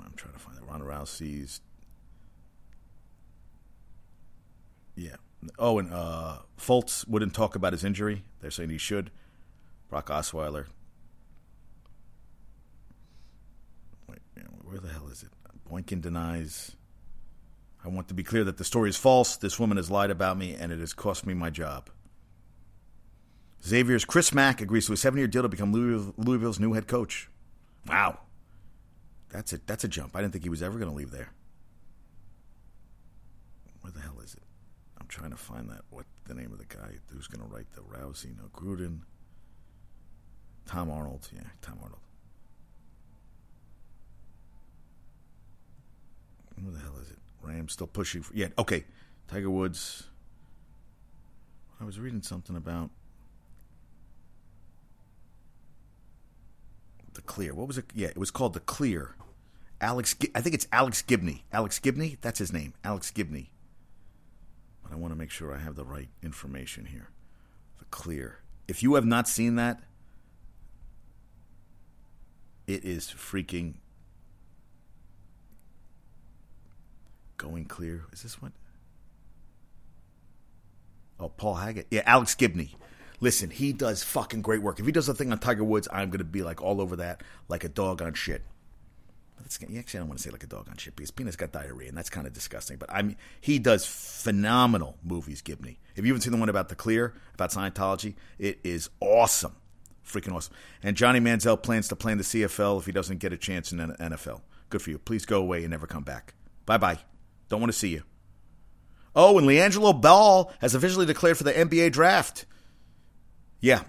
I'm 0.00 0.12
trying 0.16 0.32
to 0.34 0.40
find 0.40 0.58
it. 0.58 0.64
Ronda 0.68 0.84
Rousey's. 0.84 1.60
Yeah. 4.96 5.16
Oh, 5.60 5.78
and 5.78 5.92
uh, 5.92 6.38
Fultz 6.58 7.06
wouldn't 7.06 7.34
talk 7.34 7.54
about 7.54 7.72
his 7.72 7.84
injury. 7.84 8.24
They're 8.40 8.50
saying 8.50 8.70
he 8.70 8.78
should. 8.78 9.12
Brock 9.88 10.08
Osweiler 10.08 10.66
where 14.68 14.78
the 14.78 14.88
hell 14.88 15.08
is 15.10 15.22
it? 15.22 15.30
Boykin 15.68 16.00
denies. 16.00 16.76
I 17.84 17.88
want 17.88 18.08
to 18.08 18.14
be 18.14 18.22
clear 18.22 18.44
that 18.44 18.58
the 18.58 18.64
story 18.64 18.90
is 18.90 18.96
false. 18.96 19.36
This 19.36 19.58
woman 19.58 19.76
has 19.76 19.90
lied 19.90 20.10
about 20.10 20.36
me, 20.36 20.54
and 20.54 20.72
it 20.72 20.78
has 20.80 20.92
cost 20.92 21.26
me 21.26 21.34
my 21.34 21.48
job. 21.50 21.90
Xavier's 23.64 24.04
Chris 24.04 24.32
Mack 24.32 24.60
agrees 24.60 24.86
to 24.86 24.92
a 24.92 24.96
seven-year 24.96 25.26
deal 25.26 25.42
to 25.42 25.48
become 25.48 25.72
Louisville's 25.72 26.60
new 26.60 26.74
head 26.74 26.86
coach. 26.86 27.28
Wow, 27.86 28.20
that's 29.30 29.52
a 29.52 29.60
that's 29.66 29.84
a 29.84 29.88
jump. 29.88 30.14
I 30.14 30.20
didn't 30.20 30.32
think 30.32 30.44
he 30.44 30.50
was 30.50 30.62
ever 30.62 30.78
going 30.78 30.90
to 30.90 30.96
leave 30.96 31.10
there. 31.10 31.30
Where 33.80 33.92
the 33.92 34.00
hell 34.00 34.20
is 34.22 34.34
it? 34.34 34.42
I'm 35.00 35.06
trying 35.06 35.30
to 35.30 35.36
find 35.36 35.70
that. 35.70 35.82
What 35.90 36.06
the 36.24 36.34
name 36.34 36.52
of 36.52 36.58
the 36.58 36.66
guy 36.66 36.98
who's 37.12 37.26
going 37.26 37.48
to 37.48 37.54
write 37.54 37.72
the 37.74 37.80
Rousey? 37.80 38.36
No, 38.36 38.44
Gruden. 38.54 39.00
Tom 40.66 40.90
Arnold. 40.90 41.28
Yeah, 41.34 41.42
Tom 41.62 41.78
Arnold. 41.82 42.02
Who 46.64 46.70
the 46.70 46.80
hell 46.80 46.96
is 47.00 47.10
it? 47.10 47.18
Rams 47.42 47.72
still 47.72 47.86
pushing 47.86 48.22
for. 48.22 48.34
Yeah, 48.34 48.48
okay. 48.58 48.84
Tiger 49.28 49.50
Woods. 49.50 50.04
I 51.80 51.84
was 51.84 51.98
reading 51.98 52.22
something 52.22 52.56
about 52.56 52.90
the 57.14 57.22
Clear. 57.22 57.54
What 57.54 57.68
was 57.68 57.78
it? 57.78 57.86
Yeah, 57.94 58.08
it 58.08 58.18
was 58.18 58.30
called 58.30 58.54
the 58.54 58.60
Clear. 58.60 59.14
Alex, 59.80 60.16
I 60.34 60.40
think 60.40 60.54
it's 60.54 60.66
Alex 60.72 61.02
Gibney. 61.02 61.44
Alex 61.52 61.78
Gibney, 61.78 62.18
that's 62.20 62.38
his 62.38 62.52
name. 62.52 62.74
Alex 62.82 63.12
Gibney. 63.12 63.50
But 64.82 64.92
I 64.92 64.96
want 64.96 65.12
to 65.12 65.18
make 65.18 65.30
sure 65.30 65.54
I 65.54 65.58
have 65.58 65.76
the 65.76 65.84
right 65.84 66.08
information 66.22 66.86
here. 66.86 67.10
The 67.78 67.84
Clear. 67.86 68.40
If 68.66 68.82
you 68.82 68.94
have 68.94 69.06
not 69.06 69.28
seen 69.28 69.54
that, 69.56 69.80
it 72.66 72.84
is 72.84 73.06
freaking 73.06 73.74
Going 77.38 77.64
clear. 77.64 78.04
Is 78.12 78.22
this 78.22 78.42
one? 78.42 78.52
Oh, 81.18 81.28
Paul 81.30 81.54
Haggett. 81.54 81.86
Yeah, 81.90 82.02
Alex 82.04 82.34
Gibney. 82.34 82.74
Listen, 83.20 83.50
he 83.50 83.72
does 83.72 84.04
fucking 84.04 84.42
great 84.42 84.62
work. 84.62 84.78
If 84.78 84.86
he 84.86 84.92
does 84.92 85.08
a 85.08 85.14
thing 85.14 85.32
on 85.32 85.38
Tiger 85.38 85.64
Woods, 85.64 85.88
I'm 85.90 86.10
going 86.10 86.18
to 86.18 86.24
be 86.24 86.42
like 86.42 86.62
all 86.62 86.80
over 86.80 86.96
that, 86.96 87.22
like 87.48 87.64
a 87.64 87.68
dog 87.68 88.00
on 88.02 88.14
shit. 88.14 88.42
Actually, 89.44 89.78
I 89.78 89.82
don't 89.82 90.08
want 90.08 90.18
to 90.18 90.24
say 90.24 90.30
like 90.30 90.44
a 90.44 90.48
dog 90.48 90.68
on 90.68 90.76
shit 90.76 90.94
because 90.94 91.10
Peanut's 91.10 91.36
got 91.36 91.52
diarrhea, 91.52 91.88
and 91.88 91.96
that's 91.96 92.10
kind 92.10 92.26
of 92.26 92.32
disgusting. 92.32 92.76
But 92.76 92.92
I 92.92 93.02
mean, 93.02 93.16
he 93.40 93.58
does 93.58 93.86
phenomenal 93.86 94.98
movies, 95.02 95.42
Gibney. 95.42 95.78
If 95.96 96.04
you 96.04 96.12
haven't 96.12 96.22
seen 96.22 96.32
the 96.32 96.38
one 96.38 96.48
about 96.48 96.68
the 96.68 96.74
Clear, 96.74 97.14
about 97.34 97.50
Scientology, 97.50 98.14
it 98.38 98.58
is 98.62 98.90
awesome. 99.00 99.56
Freaking 100.04 100.34
awesome. 100.34 100.54
And 100.82 100.96
Johnny 100.96 101.20
Manziel 101.20 101.62
plans 101.62 101.88
to 101.88 101.96
play 101.96 102.12
in 102.12 102.18
the 102.18 102.24
CFL 102.24 102.80
if 102.80 102.86
he 102.86 102.92
doesn't 102.92 103.18
get 103.18 103.32
a 103.32 103.36
chance 103.36 103.72
in 103.72 103.78
the 103.78 103.86
NFL. 104.00 104.42
Good 104.70 104.82
for 104.82 104.90
you. 104.90 104.98
Please 104.98 105.24
go 105.24 105.40
away 105.40 105.62
and 105.62 105.70
never 105.70 105.86
come 105.86 106.04
back. 106.04 106.34
Bye 106.66 106.78
bye. 106.78 106.98
Don't 107.48 107.60
want 107.60 107.72
to 107.72 107.78
see 107.78 107.88
you. 107.88 108.02
Oh, 109.14 109.38
and 109.38 109.48
LiAngelo 109.48 110.00
Ball 110.00 110.52
has 110.60 110.74
officially 110.74 111.06
declared 111.06 111.38
for 111.38 111.44
the 111.44 111.52
NBA 111.52 111.92
draft. 111.92 112.44
Yeah. 113.60 113.82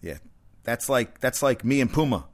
Yeah. 0.00 0.18
That's 0.62 0.88
like 0.88 1.20
that's 1.20 1.42
like 1.42 1.64
me 1.64 1.80
and 1.80 1.92
Puma 1.92 2.26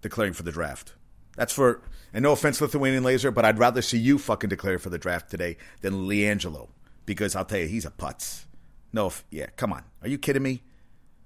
declaring 0.00 0.34
for 0.34 0.42
the 0.42 0.52
draft. 0.52 0.94
That's 1.36 1.52
for 1.52 1.82
and 2.12 2.22
no 2.22 2.32
offense, 2.32 2.60
Lithuanian 2.60 3.02
Laser, 3.02 3.30
but 3.30 3.44
I'd 3.44 3.58
rather 3.58 3.80
see 3.80 3.98
you 3.98 4.18
fucking 4.18 4.50
declare 4.50 4.78
for 4.78 4.90
the 4.90 4.98
draft 4.98 5.30
today 5.30 5.56
than 5.80 6.06
LiAngelo. 6.06 6.68
Because 7.06 7.34
I'll 7.34 7.44
tell 7.44 7.58
you, 7.58 7.66
he's 7.66 7.86
a 7.86 7.90
putz. 7.90 8.44
No, 8.92 9.10
yeah, 9.30 9.46
come 9.56 9.72
on. 9.72 9.84
Are 10.02 10.08
you 10.08 10.18
kidding 10.18 10.42
me? 10.42 10.62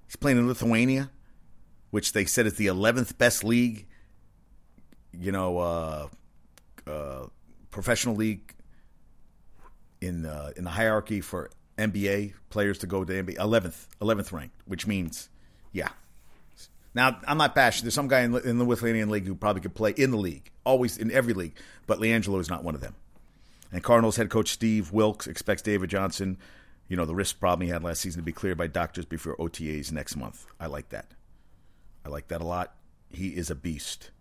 He's 0.07 0.17
playing 0.17 0.39
in 0.39 0.47
Lithuania, 0.47 1.11
which 1.91 2.13
they 2.13 2.25
said 2.25 2.47
is 2.47 2.55
the 2.55 2.67
11th 2.67 3.19
best 3.19 3.43
league, 3.43 3.87
you 5.13 5.33
know, 5.33 5.59
uh, 5.59 6.09
uh, 6.87 7.27
professional 7.77 8.15
league 8.15 8.55
in 10.01 10.23
the, 10.23 10.55
in 10.57 10.65
the 10.65 10.71
hierarchy 10.71 11.21
for 11.21 11.51
NBA 11.77 12.33
players 12.49 12.79
to 12.79 12.87
go 12.87 13.05
to 13.05 13.13
NBA, 13.13 13.39
eleventh, 13.39 13.87
eleventh 14.01 14.33
ranked, 14.33 14.57
which 14.65 14.87
means, 14.87 15.29
yeah. 15.73 15.91
Now 16.95 17.19
I'm 17.29 17.37
not 17.37 17.55
bashing. 17.55 17.85
There's 17.85 17.93
some 17.93 18.09
guy 18.09 18.21
in, 18.21 18.35
in 18.35 18.57
the 18.57 18.65
Lithuanian 18.65 19.11
league 19.11 19.27
who 19.27 19.35
probably 19.35 19.61
could 19.61 19.75
play 19.75 19.91
in 19.91 20.11
the 20.11 20.17
league, 20.17 20.51
always 20.65 20.97
in 20.97 21.11
every 21.11 21.35
league, 21.35 21.55
but 21.87 21.99
LiAngelo 21.99 22.41
is 22.41 22.49
not 22.49 22.65
one 22.65 22.75
of 22.75 22.81
them. 22.81 22.95
And 23.71 23.85
Cardinals 23.85 24.17
head 24.17 24.31
coach 24.31 24.49
Steve 24.49 24.91
Wilks 24.91 25.27
expects 25.27 25.61
David 25.61 25.91
Johnson, 25.91 26.39
you 26.89 26.97
know, 26.97 27.05
the 27.05 27.15
wrist 27.15 27.39
problem 27.39 27.67
he 27.67 27.73
had 27.73 27.85
last 27.85 28.01
season 28.01 28.23
to 28.23 28.25
be 28.25 28.33
cleared 28.33 28.57
by 28.57 28.69
doctors 28.69 29.05
before 29.05 29.37
OTAs 29.37 29.93
next 29.93 30.17
month. 30.17 30.47
I 30.59 30.67
like 30.67 30.89
that. 30.89 31.09
I 32.07 32.09
like 32.09 32.29
that 32.29 32.41
a 32.41 32.47
lot. 32.47 32.75
He 33.11 33.29
is 33.29 33.51
a 33.51 33.55
beast. 33.55 34.13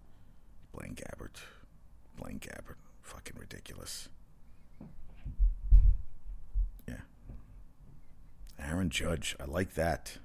Blaine 0.74 0.96
Gabbert. 0.96 1.38
Blaine 2.20 2.40
Gabbert. 2.40 2.76
Fucking 3.26 3.40
ridiculous. 3.40 4.10
Yeah. 6.88 6.96
Aaron 8.60 8.92
Judge. 8.92 9.36
I 9.40 9.46
like 9.46 9.74
that. 9.74 10.20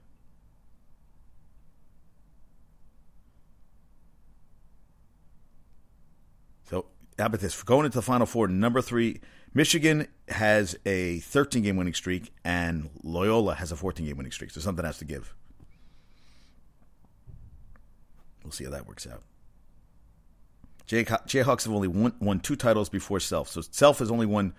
So, 6.69 6.87
how 7.19 7.27
about 7.27 7.41
this? 7.41 7.63
Going 7.63 7.87
into 7.87 7.97
the 7.97 8.03
Final 8.03 8.27
Four, 8.27 8.49
number 8.49 8.83
three, 8.83 9.23
Michigan 9.55 10.07
has 10.29 10.77
a 10.85 11.21
13 11.21 11.63
game 11.63 11.77
winning 11.77 11.95
streak, 11.95 12.35
and 12.45 12.91
Loyola 13.03 13.55
has 13.55 13.73
a 13.73 13.77
14 13.77 14.05
game 14.05 14.19
winning 14.19 14.33
streak. 14.33 14.51
So, 14.51 14.61
something 14.61 14.85
has 14.85 14.99
to 14.99 15.07
give. 15.07 15.35
We'll 18.45 18.53
see 18.53 18.65
how 18.65 18.71
that 18.73 18.87
works 18.87 19.07
out. 19.07 19.23
Jayhawks 20.91 21.65
have 21.65 21.73
only 21.73 21.87
won, 21.87 22.15
won 22.19 22.41
two 22.41 22.57
titles 22.57 22.89
before 22.89 23.21
Self. 23.21 23.49
So 23.49 23.61
Self 23.61 24.01
has 24.01 24.11
only 24.11 24.27
won. 24.27 24.55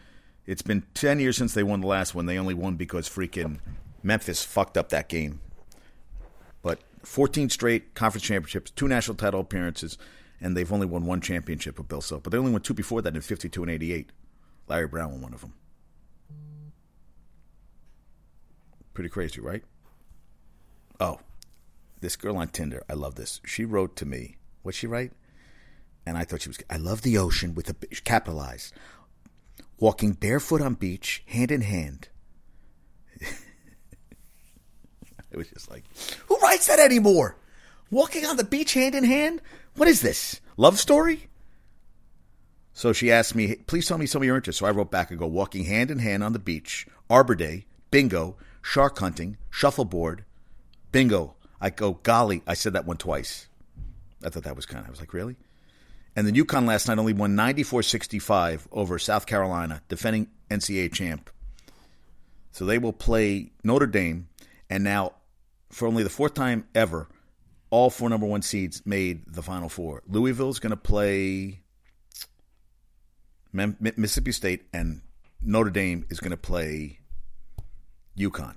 It's 0.46 0.62
been 0.62 0.84
ten 0.94 1.20
years 1.20 1.36
since 1.36 1.54
they 1.54 1.64
won 1.64 1.82
the 1.82 1.88
last 1.88 2.16
one. 2.16 2.26
They 2.26 2.38
only 2.38 2.54
won 2.54 2.76
because 2.76 3.10
freaking 3.10 3.60
Memphis 4.02 4.44
fucked 4.44 4.78
up 4.78 4.90
that 4.90 5.10
game. 5.10 5.42
But 6.62 6.80
14 7.04 7.50
straight 7.50 7.96
conference 7.96 8.26
championships, 8.26 8.72
two 8.72 8.88
national 8.88 9.18
title 9.18 9.42
appearances, 9.42 9.98
and 10.40 10.56
they've 10.56 10.72
only 10.72 10.88
won 10.88 11.06
one 11.06 11.20
championship 11.20 11.78
with 11.78 11.90
Bill 11.90 12.02
Self. 12.02 12.24
But 12.24 12.32
they 12.32 12.38
only 12.38 12.52
won 12.52 12.62
two 12.62 12.74
before 12.74 13.02
that 13.02 13.16
in 13.16 13.22
52 13.22 13.62
and 13.62 13.72
88. 13.72 14.12
Larry 14.68 14.88
Brown 14.88 15.12
won 15.12 15.22
one 15.22 15.34
of 15.34 15.42
them. 15.42 15.54
Pretty 18.94 19.10
crazy, 19.10 19.42
right? 19.42 19.64
Oh, 21.00 21.20
this 22.00 22.16
girl 22.16 22.38
on 22.38 22.48
Tinder, 22.50 22.84
I 22.90 22.94
love 22.94 23.16
this. 23.16 23.42
She 23.46 23.66
wrote 23.66 23.96
to 23.98 24.06
me. 24.06 24.38
What'd 24.62 24.78
she 24.78 24.88
write? 24.88 25.12
And 26.06 26.18
I 26.18 26.24
thought 26.24 26.42
she 26.42 26.50
was. 26.50 26.60
I 26.70 26.78
love 26.78 27.02
the 27.02 27.18
ocean 27.18 27.56
with 27.56 27.70
a 27.70 27.74
capitalized. 28.04 28.74
Walking 29.80 30.14
barefoot 30.14 30.62
on 30.62 30.76
beach, 30.76 31.24
hand 31.26 31.52
in 31.52 31.62
hand. 31.62 32.10
it 33.20 33.28
was 35.34 35.50
just 35.50 35.72
like, 35.72 35.84
who 36.28 36.38
writes 36.38 36.68
that 36.68 36.80
anymore? 36.80 37.36
Walking 37.90 38.26
on 38.26 38.38
the 38.38 38.44
beach 38.44 38.74
hand 38.74 38.96
in 38.96 39.04
hand? 39.04 39.42
What 39.76 39.88
is 39.88 40.02
this? 40.02 40.40
Love 40.58 40.80
story? 40.80 41.28
So 42.74 42.94
she 42.94 43.12
asked 43.12 43.36
me, 43.36 43.56
please 43.56 43.88
tell 43.88 43.98
me 43.98 44.06
some 44.06 44.22
of 44.22 44.26
your 44.26 44.36
interests. 44.36 44.60
So 44.60 44.66
I 44.66 44.72
wrote 44.72 44.92
back, 44.92 45.12
I 45.12 45.16
go, 45.16 45.28
walking 45.28 45.66
hand 45.66 45.92
in 45.92 46.00
hand 46.00 46.24
on 46.24 46.34
the 46.34 46.40
beach, 46.40 46.88
Arbor 47.10 47.36
Day, 47.36 47.66
bingo, 47.90 48.38
shark 48.62 48.98
hunting, 49.00 49.38
shuffleboard, 49.50 50.24
bingo. 50.92 51.36
I 51.60 51.70
go, 51.70 51.94
golly, 52.04 52.42
I 52.48 52.54
said 52.54 52.74
that 52.74 52.86
one 52.86 52.98
twice. 52.98 53.48
I 54.24 54.30
thought 54.30 54.44
that 54.44 54.56
was 54.56 54.66
kind 54.66 54.82
of, 54.82 54.88
I 54.88 54.92
was 54.92 55.00
like, 55.00 55.14
really? 55.14 55.36
And 56.16 56.28
the 56.28 56.32
UConn 56.32 56.68
last 56.68 56.88
night 56.88 57.00
only 57.00 57.14
won 57.14 57.36
94 57.36 57.84
65 57.84 58.68
over 58.72 59.00
South 59.00 59.26
Carolina, 59.26 59.82
defending 59.88 60.28
NCAA 60.50 60.94
champ. 60.94 61.30
So 62.52 62.66
they 62.66 62.78
will 62.78 62.94
play 62.94 63.52
Notre 63.64 63.88
Dame. 63.88 64.28
And 64.70 64.84
now, 64.84 65.14
for 65.70 65.88
only 65.88 66.04
the 66.04 66.10
fourth 66.10 66.34
time 66.34 66.66
ever, 66.76 67.08
all 67.70 67.90
four 67.90 68.10
number 68.10 68.28
one 68.28 68.42
seeds 68.42 68.86
made 68.86 69.24
the 69.26 69.42
Final 69.42 69.70
Four. 69.70 70.04
Louisville's 70.08 70.60
going 70.60 70.72
to 70.72 70.78
play 70.78 71.62
Mississippi 73.54 74.32
State, 74.32 74.66
and 74.74 75.02
Notre 75.42 75.70
Dame 75.70 76.06
is 76.10 76.20
going 76.20 76.32
to 76.32 76.38
play 76.38 77.00
UConn. 78.18 78.56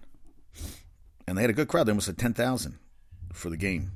And 1.26 1.38
they 1.38 1.42
had 1.42 1.50
a 1.50 1.54
good 1.54 1.68
crowd. 1.68 1.84
They 1.84 1.92
almost 1.92 2.08
had 2.08 2.18
10,000 2.18 2.78
for 3.32 3.50
the 3.50 3.56
game. 3.56 3.92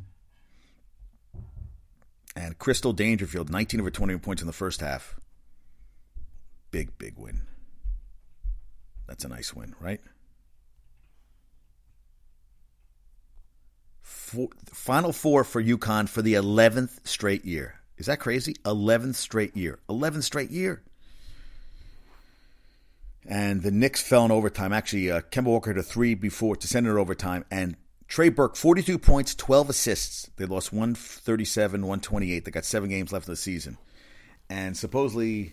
And 2.38 2.56
Crystal 2.56 2.92
Dangerfield, 2.92 3.50
19 3.50 3.80
over 3.80 3.90
20 3.90 4.16
points 4.18 4.42
in 4.42 4.46
the 4.46 4.52
first 4.52 4.80
half. 4.80 5.18
Big, 6.70 6.96
big 6.96 7.18
win. 7.18 7.40
That's 9.08 9.24
a 9.24 9.28
nice 9.28 9.52
win, 9.52 9.74
right? 9.80 10.00
Four, 14.02 14.50
final 14.66 15.12
four 15.12 15.42
for 15.42 15.60
UConn 15.60 16.08
for 16.08 16.22
the 16.22 16.34
11th 16.34 17.00
straight 17.02 17.44
year. 17.44 17.80
Is 17.96 18.06
that 18.06 18.20
crazy? 18.20 18.54
11th 18.64 19.16
straight 19.16 19.56
year. 19.56 19.80
11th 19.88 20.22
straight 20.22 20.50
year. 20.50 20.80
And 23.26 23.62
the 23.62 23.72
Knicks 23.72 24.00
fell 24.00 24.24
in 24.24 24.30
overtime. 24.30 24.72
Actually, 24.72 25.10
uh, 25.10 25.22
Kemba 25.22 25.46
Walker 25.46 25.70
had 25.70 25.78
a 25.78 25.82
three 25.82 26.14
before 26.14 26.54
to 26.54 26.68
send 26.68 26.86
it 26.86 26.90
overtime. 26.90 27.44
And 27.50 27.74
Trey 28.08 28.30
Burke, 28.30 28.56
42 28.56 28.98
points, 28.98 29.34
12 29.34 29.70
assists. 29.70 30.30
They 30.36 30.46
lost 30.46 30.72
137, 30.72 31.82
128. 31.82 32.44
They 32.44 32.50
got 32.50 32.64
seven 32.64 32.88
games 32.88 33.12
left 33.12 33.24
of 33.24 33.32
the 33.32 33.36
season. 33.36 33.76
And 34.48 34.76
supposedly, 34.76 35.52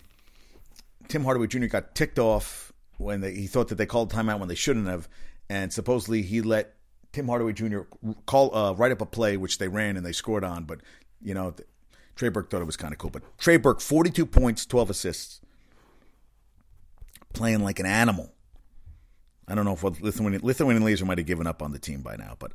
Tim 1.08 1.24
Hardaway 1.24 1.48
Jr. 1.48 1.66
got 1.66 1.94
ticked 1.94 2.18
off 2.18 2.72
when 2.96 3.20
they, 3.20 3.34
he 3.34 3.46
thought 3.46 3.68
that 3.68 3.74
they 3.74 3.84
called 3.84 4.10
timeout 4.10 4.38
when 4.38 4.48
they 4.48 4.54
shouldn't 4.54 4.86
have. 4.86 5.06
And 5.50 5.70
supposedly, 5.70 6.22
he 6.22 6.40
let 6.40 6.74
Tim 7.12 7.28
Hardaway 7.28 7.52
Jr. 7.52 7.80
call 8.24 8.54
uh, 8.56 8.72
write 8.72 8.92
up 8.92 9.02
a 9.02 9.06
play, 9.06 9.36
which 9.36 9.58
they 9.58 9.68
ran 9.68 9.98
and 9.98 10.04
they 10.04 10.12
scored 10.12 10.42
on. 10.42 10.64
But, 10.64 10.80
you 11.20 11.34
know, 11.34 11.54
Trey 12.16 12.30
Burke 12.30 12.50
thought 12.50 12.62
it 12.62 12.66
was 12.66 12.78
kind 12.78 12.92
of 12.92 12.98
cool. 12.98 13.10
But 13.10 13.22
Trey 13.36 13.58
Burke, 13.58 13.82
42 13.82 14.24
points, 14.24 14.64
12 14.64 14.90
assists 14.90 15.40
playing 17.34 17.62
like 17.62 17.78
an 17.78 17.86
animal. 17.86 18.32
I 19.48 19.54
don't 19.54 19.64
know 19.64 19.74
if 19.74 19.82
Lithuanian, 19.82 20.42
Lithuanian 20.42 20.84
Laser 20.84 21.04
might 21.04 21.18
have 21.18 21.26
given 21.26 21.46
up 21.46 21.62
on 21.62 21.72
the 21.72 21.78
team 21.78 22.02
by 22.02 22.16
now, 22.16 22.34
but 22.38 22.52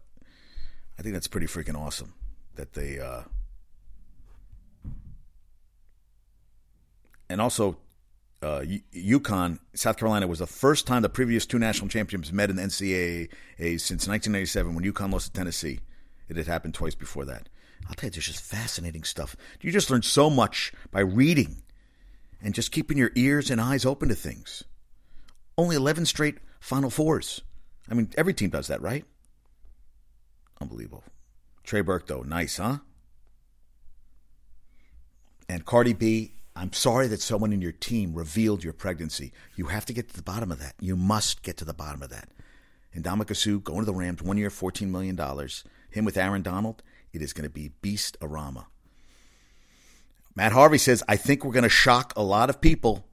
I 1.00 1.02
think 1.02 1.14
that's 1.14 1.28
pretty 1.28 1.48
freaking 1.48 1.80
awesome 1.80 2.14
that 2.56 2.74
they. 2.74 3.00
Uh, 3.00 3.22
and 7.30 7.40
also, 7.40 7.78
uh, 8.42 8.64
UConn, 8.94 9.60
South 9.74 9.98
Carolina 9.98 10.28
was 10.28 10.40
the 10.40 10.48
first 10.48 10.86
time 10.86 11.02
the 11.02 11.10
previous 11.10 11.46
two 11.46 11.60
national 11.60 11.88
champions 11.88 12.34
met 12.34 12.50
in 12.50 12.58
the 12.58 12.64
NCAA 12.64 13.30
since 13.80 14.08
1997 14.08 14.76
when 14.76 14.84
UConn 14.84 15.12
lost 15.12 15.28
to 15.28 15.34
Tennessee. 15.34 15.80
It 16.28 16.38
had 16.38 16.48
happened 16.48 16.74
twice 16.74 16.96
before 16.96 17.26
that. 17.26 17.50
I'll 17.88 17.96
tell 17.96 18.08
you, 18.08 18.12
there's 18.12 18.28
just 18.28 18.44
fascinating 18.44 19.04
stuff. 19.04 19.36
You 19.62 19.72
just 19.72 19.90
learn 19.90 20.02
so 20.02 20.30
much 20.30 20.72
by 20.92 21.02
reading 21.02 21.64
and 22.42 22.54
just 22.54 22.72
keeping 22.72 22.98
your 22.98 23.12
ears 23.16 23.50
and 23.50 23.62
eyes 23.62 23.86
open 23.86 24.10
to 24.10 24.16
things. 24.16 24.64
Only 25.58 25.76
11 25.76 26.06
straight 26.06 26.38
Final 26.62 26.92
Fours. 26.92 27.42
I 27.90 27.96
mean, 27.96 28.10
every 28.16 28.34
team 28.34 28.52
does 28.52 28.68
that, 28.68 28.82
right? 28.82 29.04
Unbelievable. 30.62 31.04
Trey 31.64 31.82
Burke, 31.82 32.08
though, 32.08 32.22
nice, 32.22 32.58
huh? 32.58 32.78
And 35.50 35.66
Cardi 35.66 35.94
B, 35.94 36.36
I'm 36.56 36.72
sorry 36.72 37.08
that 37.08 37.20
someone 37.20 37.52
in 37.52 37.62
your 37.62 37.72
team 37.72 38.14
revealed 38.14 38.64
your 38.64 38.74
pregnancy. 38.74 39.34
You 39.56 39.66
have 39.66 39.86
to 39.88 39.94
get 39.94 40.10
to 40.10 40.16
the 40.16 40.22
bottom 40.22 40.52
of 40.52 40.60
that. 40.60 40.76
You 40.80 40.96
must 40.96 41.42
get 41.42 41.58
to 41.58 41.66
the 41.66 41.74
bottom 41.74 42.04
of 42.04 42.10
that. 42.10 42.30
And 42.94 43.04
Suh 43.06 43.58
going 43.58 43.80
to 43.80 43.86
the 43.86 43.94
Rams, 43.94 44.22
one 44.22 44.38
year, 44.38 44.50
$14 44.50 44.88
million. 44.88 45.20
Him 45.90 46.06
with 46.06 46.16
Aaron 46.16 46.44
Donald, 46.44 46.84
it 47.12 47.22
is 47.22 47.34
going 47.34 47.44
to 47.44 47.54
be 47.54 47.72
Beast 47.82 48.18
Arama. 48.22 48.66
Matt 50.36 50.52
Harvey 50.52 50.78
says, 50.78 51.04
I 51.08 51.18
think 51.18 51.44
we're 51.44 51.52
going 51.54 51.64
to 51.64 51.70
shock 51.70 52.14
a 52.16 52.24
lot 52.24 52.50
of 52.50 52.62
people 52.62 53.06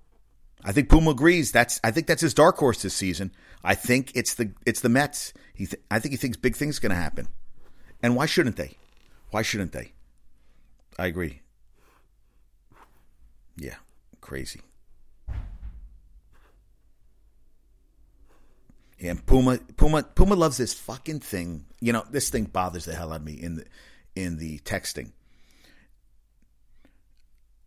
I 0.65 0.73
think 0.73 0.89
Puma 0.89 1.11
agrees. 1.11 1.53
That's 1.53 1.81
I 1.85 1.91
think 1.91 2.07
that's 2.07 2.23
his 2.23 2.35
dark 2.35 2.57
horse 2.59 2.83
this 2.83 2.95
season. 2.95 3.33
I 3.63 3.75
think 3.75 4.13
it's 4.15 4.35
the 4.35 4.53
it's 4.67 4.81
the 4.81 4.89
Mets. 4.89 5.33
He 5.55 5.67
th- 5.67 5.83
I 5.91 5.99
think 5.99 6.13
he 6.13 6.17
thinks 6.17 6.37
big 6.37 6.57
things 6.57 6.79
going 6.79 6.91
to 6.91 6.97
happen. 6.97 7.29
And 8.03 8.17
why 8.17 8.27
shouldn't 8.27 8.57
they? 8.57 8.77
Why 9.31 9.43
shouldn't 9.43 9.73
they? 9.73 9.93
I 10.99 11.07
agree. 11.07 11.43
Yeah, 13.57 13.77
crazy. 14.21 14.61
Yeah, 18.99 19.13
and 19.13 19.25
Puma 19.25 19.59
Puma 19.77 20.03
Puma 20.03 20.35
loves 20.35 20.57
this 20.57 20.75
fucking 20.75 21.21
thing. 21.21 21.67
You 21.81 21.93
know, 21.93 22.05
this 22.11 22.31
thing 22.31 22.45
bothers 22.45 22.85
the 22.85 22.95
hell 22.95 23.13
out 23.13 23.21
of 23.21 23.25
me 23.25 23.35
in 23.35 23.57
the 23.57 23.65
in 24.17 24.39
the 24.39 24.59
texting. 24.61 25.13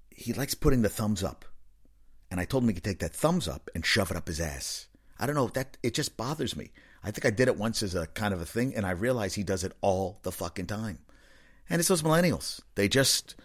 He 0.10 0.34
likes 0.34 0.54
putting 0.54 0.82
the 0.82 0.90
thumbs 0.90 1.24
up 1.24 1.46
and 2.32 2.40
I 2.40 2.46
told 2.46 2.64
him 2.64 2.70
he 2.70 2.74
could 2.74 2.84
take 2.84 3.00
that 3.00 3.14
thumbs 3.14 3.48
up 3.48 3.70
and 3.76 3.86
shove 3.86 4.10
it 4.10 4.18
up 4.18 4.28
his 4.28 4.40
ass. 4.40 4.88
I 5.20 5.26
don't 5.28 5.36
know 5.36 5.50
that 5.50 5.78
it 5.84 5.94
just 5.94 6.18
bothers 6.18 6.56
me. 6.56 6.72
I 7.04 7.12
think 7.12 7.26
I 7.26 7.30
did 7.30 7.48
it 7.48 7.58
once 7.58 7.84
as 7.84 7.94
a 7.94 8.08
kind 8.08 8.34
of 8.34 8.42
a 8.42 8.46
thing, 8.46 8.74
and 8.76 8.86
I 8.86 8.92
realize 8.92 9.36
he 9.36 9.44
does 9.44 9.64
it 9.64 9.74
all 9.82 10.20
the 10.24 10.32
fucking 10.32 10.68
time. 10.68 11.00
And 11.70 11.80
it's 11.80 11.90
those 11.90 12.02
millennials. 12.02 12.62
They 12.76 12.88
just 12.88 13.36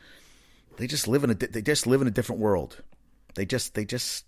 they 0.77 0.87
just 0.87 1.09
live 1.09 1.25
in 1.25 1.31
a 1.31 1.35
they 1.35 1.63
just 1.63 1.87
live 1.87 2.01
in 2.01 2.09
a 2.09 2.13
different 2.13 2.41
world. 2.41 2.83
They 3.35 3.45
just 3.45 3.75
they 3.75 3.85
just 3.85 4.25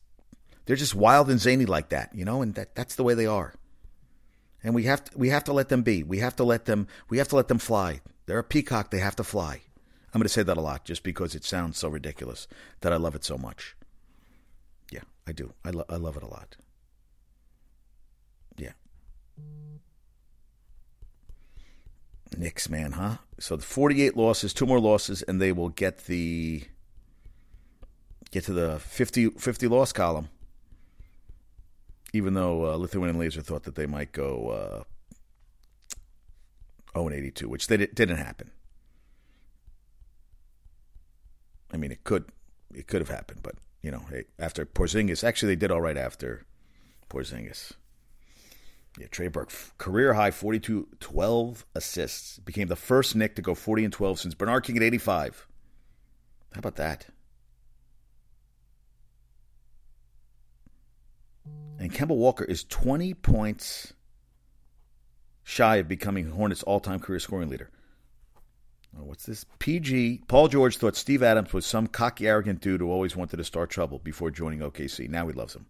they're 0.67 0.77
just 0.77 0.95
wild 0.95 1.31
and 1.31 1.41
zany 1.41 1.65
like 1.65 1.91
that, 1.91 2.15
you 2.15 2.25
know, 2.25 2.43
and 2.43 2.55
that 2.57 2.75
that's 2.75 2.97
the 2.97 3.05
way 3.05 3.15
they 3.15 3.27
are. 3.27 3.55
And 4.63 4.75
we 4.75 4.85
have 4.85 5.05
to 5.05 5.17
we 5.17 5.29
have 5.29 5.45
to 5.45 5.53
let 5.53 5.69
them 5.69 5.83
be. 5.83 6.03
We 6.03 6.19
have 6.19 6.37
to 6.37 6.45
let 6.45 6.65
them 6.65 6.89
we 7.09 7.19
have 7.19 7.29
to 7.29 7.37
let 7.37 7.49
them 7.49 7.59
fly. 7.59 8.01
They're 8.27 8.39
a 8.39 8.45
peacock, 8.45 8.91
they 8.91 8.99
have 8.99 9.17
to 9.17 9.25
fly. 9.25 9.63
I'm 10.13 10.21
going 10.21 10.25
to 10.25 10.29
say 10.29 10.43
that 10.43 10.57
a 10.57 10.61
lot 10.61 10.85
just 10.85 11.03
because 11.03 11.35
it 11.35 11.45
sounds 11.45 11.79
so 11.79 11.89
ridiculous 11.89 12.49
that 12.81 12.93
I 12.93 12.97
love 12.97 13.15
it 13.15 13.25
so 13.25 13.37
much. 13.37 13.77
I 15.29 15.33
do. 15.33 15.53
I, 15.63 15.71
lo- 15.71 15.85
I 15.91 15.97
love 15.97 16.17
it 16.17 16.23
a 16.23 16.27
lot. 16.27 16.57
Yeah. 18.57 18.73
Knicks, 22.35 22.71
man, 22.71 22.93
huh? 22.93 23.19
So 23.39 23.57
the 23.57 23.63
48 23.63 24.17
losses, 24.17 24.55
two 24.55 24.65
more 24.65 24.81
losses, 24.81 25.21
and 25.21 25.39
they 25.39 25.53
will 25.53 25.69
get 25.69 26.07
the 26.07 26.63
get 28.31 28.45
to 28.45 28.55
the 28.55 28.79
50, 28.79 29.31
50 29.31 29.69
loss 29.69 29.93
column. 29.93 30.31
Even 32.15 32.33
though 32.33 32.73
uh, 32.73 32.77
Lithuanian 32.77 33.19
Laser 33.19 33.43
thought 33.43 33.65
that 33.65 33.75
they 33.75 33.87
might 33.87 34.13
go 34.13 34.49
uh, 34.49 34.85
0 36.95 37.09
and 37.09 37.17
82, 37.17 37.51
which 37.51 37.67
they 37.67 37.77
didn't 37.77 38.17
happen. 38.17 38.51
I 41.71 41.77
mean, 41.77 41.93
it 41.93 42.03
could 42.03 42.25
it 42.75 42.87
could 42.87 43.03
have 43.03 43.11
happened, 43.11 43.41
but 43.43 43.57
you 43.89 43.93
know, 43.93 44.05
eh, 44.13 44.25
after 44.39 44.67
Porzingis. 44.67 45.25
Actually, 45.25 45.55
they 45.55 45.61
did 45.61 45.71
all 45.71 45.81
right 45.81 45.97
after 45.97 46.45
Porzingis. 47.09 47.73
Yeah, 48.99 49.07
Trey 49.11 49.29
Burke, 49.29 49.51
career 49.79 50.13
high 50.13 50.31
42, 50.31 50.89
12 51.01 51.65
assists. 51.75 52.39
Became 52.41 52.69
the 52.69 52.77
first 52.77 53.17
Knick 53.17 53.35
to 53.37 53.43
go 53.43 53.55
40 53.55 53.85
and 53.85 53.93
12 53.93 54.21
since 54.21 54.35
Bernard 54.35 54.65
King 54.65 54.77
at 54.77 54.83
85. 54.83 55.47
How 56.53 56.59
about 56.59 56.77
that? 56.77 57.07
And 61.79 61.91
Kemba 61.91 62.15
Walker 62.15 62.45
is 62.45 62.65
20 62.65 63.15
points 63.15 63.95
shy 65.45 65.77
of 65.77 65.89
becoming 65.89 66.33
Hornets' 66.33 66.63
all 66.65 66.81
time 66.81 67.01
career 67.01 67.21
scoring 67.21 67.49
leader. 67.49 67.71
Oh, 68.97 69.05
what's 69.05 69.27
this? 69.27 69.45
PG. 69.59 70.23
Paul 70.29 70.49
George 70.49 70.77
thought 70.77 70.97
Steve 70.97 71.23
Adams 71.23 71.53
was 71.53 71.67
some 71.67 71.87
cocky, 71.87 72.27
arrogant 72.27 72.61
dude 72.61 72.81
who 72.81 72.91
always 72.91 73.17
wanted 73.17 73.37
to 73.37 73.45
start 73.45 73.71
trouble 73.71 73.99
before 73.99 74.31
joining 74.31 74.61
OKC. 74.61 75.09
Now 75.09 75.27
he 75.27 75.33
loves 75.33 75.55
him. 75.55 75.67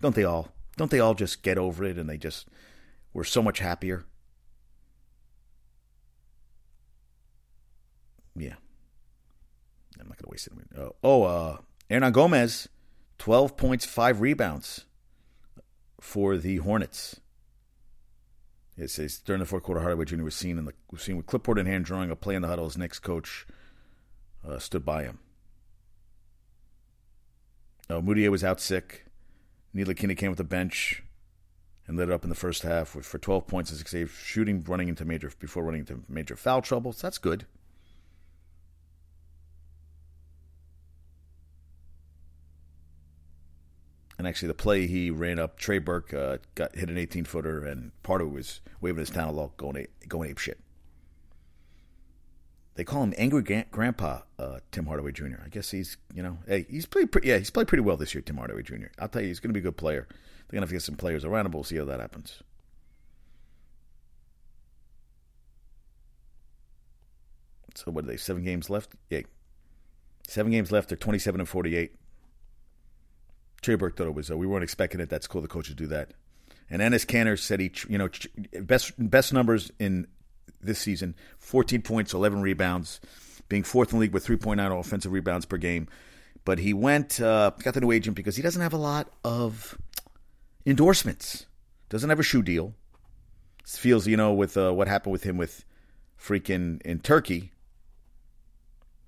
Don't 0.00 0.14
they 0.14 0.24
all? 0.24 0.48
Don't 0.76 0.90
they 0.90 1.00
all 1.00 1.14
just 1.14 1.42
get 1.42 1.58
over 1.58 1.84
it 1.84 1.98
and 1.98 2.08
they 2.08 2.16
just 2.16 2.48
were 3.12 3.24
so 3.24 3.42
much 3.42 3.58
happier? 3.58 4.04
Yeah. 8.36 8.54
I'm 10.00 10.08
not 10.08 10.16
going 10.16 10.24
to 10.24 10.30
waste 10.30 10.46
it. 10.46 10.52
Oh, 10.78 10.94
oh 11.02 11.22
uh, 11.24 11.56
Hernangomez, 11.90 12.68
12 13.18 13.56
points, 13.56 13.84
5 13.84 14.20
rebounds 14.20 14.84
for 16.00 16.38
the 16.38 16.58
Hornets. 16.58 17.20
It 18.80 18.88
says 18.88 19.18
during 19.18 19.40
the 19.40 19.46
fourth 19.46 19.62
quarter, 19.62 19.82
Hardaway 19.82 20.06
Jr. 20.06 20.22
was 20.22 20.34
seen 20.34 20.56
in 20.56 20.64
the 20.64 20.72
was 20.90 21.02
seen 21.02 21.18
with 21.18 21.26
clipboard 21.26 21.58
in 21.58 21.66
hand, 21.66 21.84
drawing 21.84 22.10
a 22.10 22.16
play 22.16 22.34
in 22.34 22.40
the 22.40 22.48
huddle. 22.48 22.64
His 22.64 22.78
next 22.78 23.00
coach 23.00 23.46
uh, 24.46 24.58
stood 24.58 24.86
by 24.86 25.02
him. 25.02 25.18
Uh, 27.90 28.00
Mudiay 28.00 28.30
was 28.30 28.42
out 28.42 28.58
sick. 28.58 29.04
Ntilikina 29.76 30.16
came 30.16 30.30
with 30.30 30.38
the 30.38 30.44
bench 30.44 31.02
and 31.86 31.98
lit 31.98 32.08
it 32.08 32.12
up 32.12 32.24
in 32.24 32.30
the 32.30 32.34
first 32.34 32.62
half 32.62 32.88
for 32.88 33.18
12 33.18 33.46
points 33.46 33.70
and 33.70 33.78
six 33.78 33.90
saves, 33.90 34.12
shooting, 34.12 34.64
running 34.66 34.88
into 34.88 35.04
major 35.04 35.30
before 35.38 35.62
running 35.62 35.80
into 35.80 36.02
major 36.08 36.34
foul 36.34 36.62
trouble. 36.62 36.92
So 36.92 37.06
that's 37.06 37.18
good. 37.18 37.44
And 44.20 44.28
actually, 44.28 44.48
the 44.48 44.54
play 44.54 44.86
he 44.86 45.10
ran 45.10 45.38
up, 45.38 45.58
Trey 45.58 45.78
Burke 45.78 46.12
uh, 46.12 46.36
got 46.54 46.76
hit 46.76 46.90
an 46.90 46.98
18 46.98 47.24
footer, 47.24 47.64
and 47.64 47.90
part 48.02 48.20
of 48.20 48.26
it 48.26 48.32
was 48.32 48.60
waving 48.82 48.98
his 48.98 49.08
talent 49.08 49.34
law, 49.34 49.50
going 49.56 49.78
ape, 49.78 49.90
going 50.08 50.28
ape 50.28 50.36
shit. 50.36 50.60
They 52.74 52.84
call 52.84 53.02
him 53.02 53.14
Angry 53.16 53.64
Grandpa, 53.70 54.20
uh, 54.38 54.58
Tim 54.72 54.84
Hardaway 54.84 55.12
Jr. 55.12 55.36
I 55.42 55.48
guess 55.48 55.70
he's, 55.70 55.96
you 56.12 56.22
know, 56.22 56.36
hey, 56.46 56.66
he's 56.68 56.84
played, 56.84 57.10
pretty, 57.10 57.28
yeah, 57.28 57.38
he's 57.38 57.48
played 57.48 57.66
pretty 57.66 57.80
well 57.80 57.96
this 57.96 58.14
year, 58.14 58.20
Tim 58.20 58.36
Hardaway 58.36 58.62
Jr. 58.62 58.88
I'll 58.98 59.08
tell 59.08 59.22
you, 59.22 59.28
he's 59.28 59.40
going 59.40 59.48
to 59.48 59.54
be 59.54 59.60
a 59.60 59.62
good 59.62 59.78
player. 59.78 60.06
They're 60.06 60.60
going 60.60 60.60
to 60.60 60.64
have 60.64 60.68
to 60.68 60.74
get 60.74 60.82
some 60.82 60.96
players 60.96 61.24
around 61.24 61.46
him, 61.46 61.52
we'll 61.52 61.64
see 61.64 61.78
how 61.78 61.86
that 61.86 62.00
happens. 62.00 62.42
So 67.74 67.90
what 67.90 68.04
are 68.04 68.08
they? 68.08 68.18
Seven 68.18 68.44
games 68.44 68.68
left. 68.68 68.90
Yeah, 69.08 69.22
seven 70.28 70.52
games 70.52 70.70
left. 70.70 70.90
They're 70.90 70.98
twenty-seven 70.98 71.40
and 71.40 71.48
forty-eight. 71.48 71.94
Trey 73.62 73.74
Burke 73.74 73.96
thought 73.96 74.06
it 74.06 74.14
was. 74.14 74.30
Uh, 74.30 74.36
we 74.36 74.46
weren't 74.46 74.64
expecting 74.64 75.00
it. 75.00 75.08
That's 75.08 75.26
cool. 75.26 75.42
The 75.42 75.48
coaches 75.48 75.74
do 75.74 75.86
that. 75.88 76.12
And 76.70 76.80
Enes 76.80 77.04
Kanter 77.04 77.38
said 77.38 77.60
he, 77.60 77.72
you 77.88 77.98
know, 77.98 78.08
best 78.62 78.92
best 78.96 79.32
numbers 79.32 79.70
in 79.78 80.06
this 80.62 80.78
season: 80.78 81.14
fourteen 81.38 81.82
points, 81.82 82.14
eleven 82.14 82.42
rebounds, 82.42 83.00
being 83.48 83.64
fourth 83.64 83.92
in 83.92 83.98
the 83.98 84.02
league 84.02 84.12
with 84.12 84.24
three 84.24 84.36
point 84.36 84.58
nine 84.58 84.70
offensive 84.70 85.12
rebounds 85.12 85.46
per 85.46 85.56
game. 85.56 85.88
But 86.44 86.58
he 86.58 86.72
went 86.72 87.20
uh, 87.20 87.50
got 87.62 87.74
the 87.74 87.80
new 87.80 87.90
agent 87.90 88.16
because 88.16 88.36
he 88.36 88.42
doesn't 88.42 88.62
have 88.62 88.72
a 88.72 88.78
lot 88.78 89.08
of 89.24 89.76
endorsements. 90.64 91.46
Doesn't 91.88 92.08
have 92.08 92.20
a 92.20 92.24
shoe 92.24 92.42
deal. 92.42 92.74
Feels 93.66 94.06
you 94.06 94.16
know 94.16 94.32
with 94.32 94.56
uh, 94.56 94.72
what 94.72 94.88
happened 94.88 95.12
with 95.12 95.24
him 95.24 95.36
with 95.36 95.64
freaking 96.18 96.80
in 96.82 97.00
Turkey. 97.00 97.52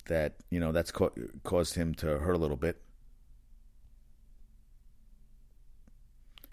That 0.07 0.35
you 0.51 0.59
know 0.59 0.73
that's 0.73 0.91
ca- 0.91 1.11
caused 1.45 1.75
him 1.75 1.95
to 1.97 2.19
hurt 2.19 2.35
a 2.35 2.39
little 2.39 2.57
bit. 2.57 2.81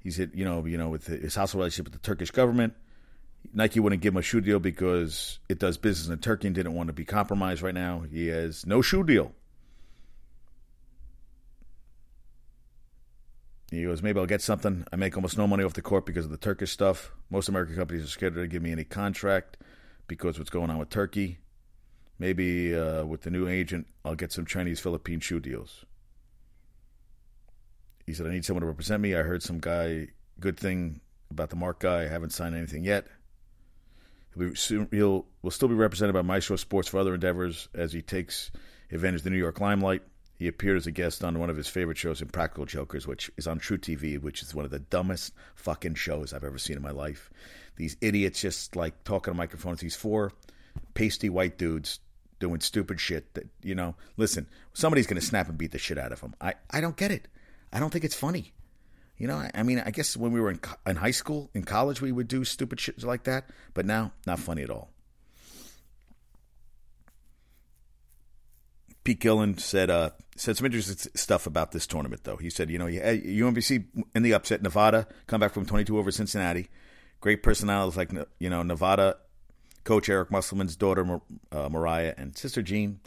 He's 0.03 0.17
hit, 0.17 0.33
you 0.33 0.45
know, 0.45 0.65
you 0.65 0.77
know, 0.77 0.89
with 0.89 1.07
his 1.07 1.35
hostile 1.35 1.59
relationship 1.59 1.91
with 1.91 2.01
the 2.01 2.05
Turkish 2.05 2.31
government. 2.31 2.73
Nike 3.53 3.79
wouldn't 3.79 4.01
give 4.01 4.13
him 4.13 4.17
a 4.17 4.21
shoe 4.21 4.41
deal 4.41 4.59
because 4.59 5.39
it 5.47 5.59
does 5.59 5.77
business 5.77 6.13
in 6.13 6.19
Turkey 6.19 6.47
and 6.47 6.55
didn't 6.55 6.73
want 6.73 6.87
to 6.87 6.93
be 6.93 7.05
compromised 7.05 7.61
right 7.61 7.73
now. 7.73 8.03
He 8.11 8.27
has 8.27 8.65
no 8.65 8.81
shoe 8.81 9.03
deal. 9.03 9.33
He 13.71 13.83
goes, 13.83 14.01
maybe 14.01 14.19
I'll 14.19 14.25
get 14.25 14.41
something. 14.41 14.85
I 14.91 14.95
make 14.95 15.15
almost 15.15 15.37
no 15.37 15.47
money 15.47 15.63
off 15.63 15.73
the 15.73 15.81
court 15.81 16.05
because 16.05 16.25
of 16.25 16.31
the 16.31 16.37
Turkish 16.37 16.71
stuff. 16.71 17.11
Most 17.29 17.49
American 17.49 17.75
companies 17.75 18.03
are 18.03 18.07
scared 18.07 18.35
to 18.35 18.47
give 18.47 18.63
me 18.63 18.71
any 18.71 18.83
contract 18.83 19.57
because 20.07 20.39
what's 20.39 20.49
going 20.49 20.69
on 20.69 20.79
with 20.79 20.89
Turkey. 20.89 21.39
Maybe 22.17 22.75
uh, 22.75 23.05
with 23.05 23.21
the 23.21 23.29
new 23.29 23.47
agent, 23.47 23.87
I'll 24.03 24.15
get 24.15 24.31
some 24.31 24.45
Chinese 24.45 24.79
Philippine 24.79 25.19
shoe 25.19 25.39
deals. 25.39 25.85
He 28.09 28.15
said, 28.15 28.25
I 28.25 28.31
need 28.31 28.43
someone 28.43 28.61
to 28.61 28.67
represent 28.67 29.03
me. 29.03 29.13
I 29.13 29.21
heard 29.21 29.43
some 29.43 29.59
guy, 29.59 30.07
good 30.39 30.57
thing 30.57 30.99
about 31.29 31.51
the 31.51 31.55
Mark 31.55 31.79
guy. 31.79 32.01
I 32.01 32.07
haven't 32.07 32.31
signed 32.31 32.55
anything 32.55 32.83
yet. 32.83 33.05
He'll, 34.35 34.55
soon, 34.55 34.87
he'll 34.89 35.27
will 35.43 35.51
still 35.51 35.67
be 35.67 35.75
represented 35.75 36.15
by 36.15 36.23
Maestro 36.23 36.55
Sports 36.55 36.87
for 36.87 36.97
other 36.97 37.13
endeavors 37.13 37.69
as 37.75 37.93
he 37.93 38.01
takes 38.01 38.49
advantage 38.91 39.19
of 39.19 39.25
the 39.25 39.29
New 39.29 39.37
York 39.37 39.61
limelight. 39.61 40.01
He 40.39 40.47
appeared 40.47 40.77
as 40.77 40.87
a 40.87 40.91
guest 40.91 41.23
on 41.23 41.37
one 41.37 41.51
of 41.51 41.55
his 41.55 41.67
favorite 41.67 41.99
shows, 41.99 42.19
Impractical 42.19 42.65
Jokers, 42.65 43.05
which 43.05 43.29
is 43.37 43.45
on 43.45 43.59
truTV, 43.59 44.19
which 44.19 44.41
is 44.41 44.55
one 44.55 44.65
of 44.65 44.71
the 44.71 44.79
dumbest 44.79 45.35
fucking 45.53 45.93
shows 45.93 46.33
I've 46.33 46.43
ever 46.43 46.57
seen 46.57 46.77
in 46.77 46.81
my 46.81 46.89
life. 46.89 47.29
These 47.75 47.95
idiots 48.01 48.41
just 48.41 48.75
like 48.75 49.03
talking 49.03 49.35
to 49.35 49.37
microphones. 49.37 49.81
These 49.81 49.95
four 49.95 50.31
pasty 50.95 51.29
white 51.29 51.59
dudes 51.59 51.99
doing 52.39 52.59
stupid 52.59 52.99
shit 52.99 53.35
that, 53.35 53.47
you 53.61 53.75
know, 53.75 53.93
listen, 54.17 54.47
somebody's 54.73 55.05
going 55.05 55.21
to 55.21 55.27
snap 55.27 55.47
and 55.47 55.59
beat 55.59 55.73
the 55.73 55.77
shit 55.77 55.99
out 55.99 56.11
of 56.11 56.21
them. 56.21 56.33
I, 56.41 56.55
I 56.71 56.81
don't 56.81 56.97
get 56.97 57.11
it. 57.11 57.27
I 57.71 57.79
don't 57.79 57.91
think 57.91 58.05
it's 58.05 58.15
funny. 58.15 58.53
You 59.17 59.27
know, 59.27 59.35
I, 59.35 59.51
I 59.53 59.63
mean, 59.63 59.83
I 59.85 59.91
guess 59.91 60.15
when 60.15 60.31
we 60.31 60.39
were 60.39 60.49
in, 60.49 60.59
in 60.87 60.95
high 60.95 61.11
school, 61.11 61.49
in 61.53 61.63
college, 61.63 62.01
we 62.01 62.11
would 62.11 62.27
do 62.27 62.45
stupid 62.45 62.79
shit 62.79 63.03
like 63.03 63.25
that, 63.25 63.49
but 63.73 63.85
now, 63.85 64.13
not 64.25 64.39
funny 64.39 64.63
at 64.63 64.69
all. 64.69 64.89
Pete 69.03 69.19
Gillen 69.19 69.57
said 69.57 69.89
uh, 69.89 70.11
said 70.35 70.55
some 70.57 70.65
interesting 70.65 71.11
stuff 71.15 71.47
about 71.47 71.71
this 71.71 71.87
tournament, 71.87 72.23
though. 72.23 72.37
He 72.37 72.49
said, 72.49 72.69
you 72.69 72.77
know, 72.77 72.85
UMBC 72.85 73.85
in 74.13 74.23
the 74.23 74.33
upset, 74.33 74.61
Nevada 74.61 75.07
come 75.27 75.39
back 75.39 75.53
from 75.53 75.65
22 75.65 75.97
over 75.97 76.11
Cincinnati. 76.11 76.69
Great 77.19 77.43
personalities 77.43 77.97
like 77.97 78.11
you 78.39 78.49
know 78.49 78.63
Nevada 78.63 79.17
coach 79.83 80.09
Eric 80.09 80.31
Musselman's 80.31 80.75
daughter 80.75 81.19
uh, 81.51 81.69
Mariah 81.69 82.13
and 82.17 82.37
sister 82.37 82.61
Jean. 82.61 82.99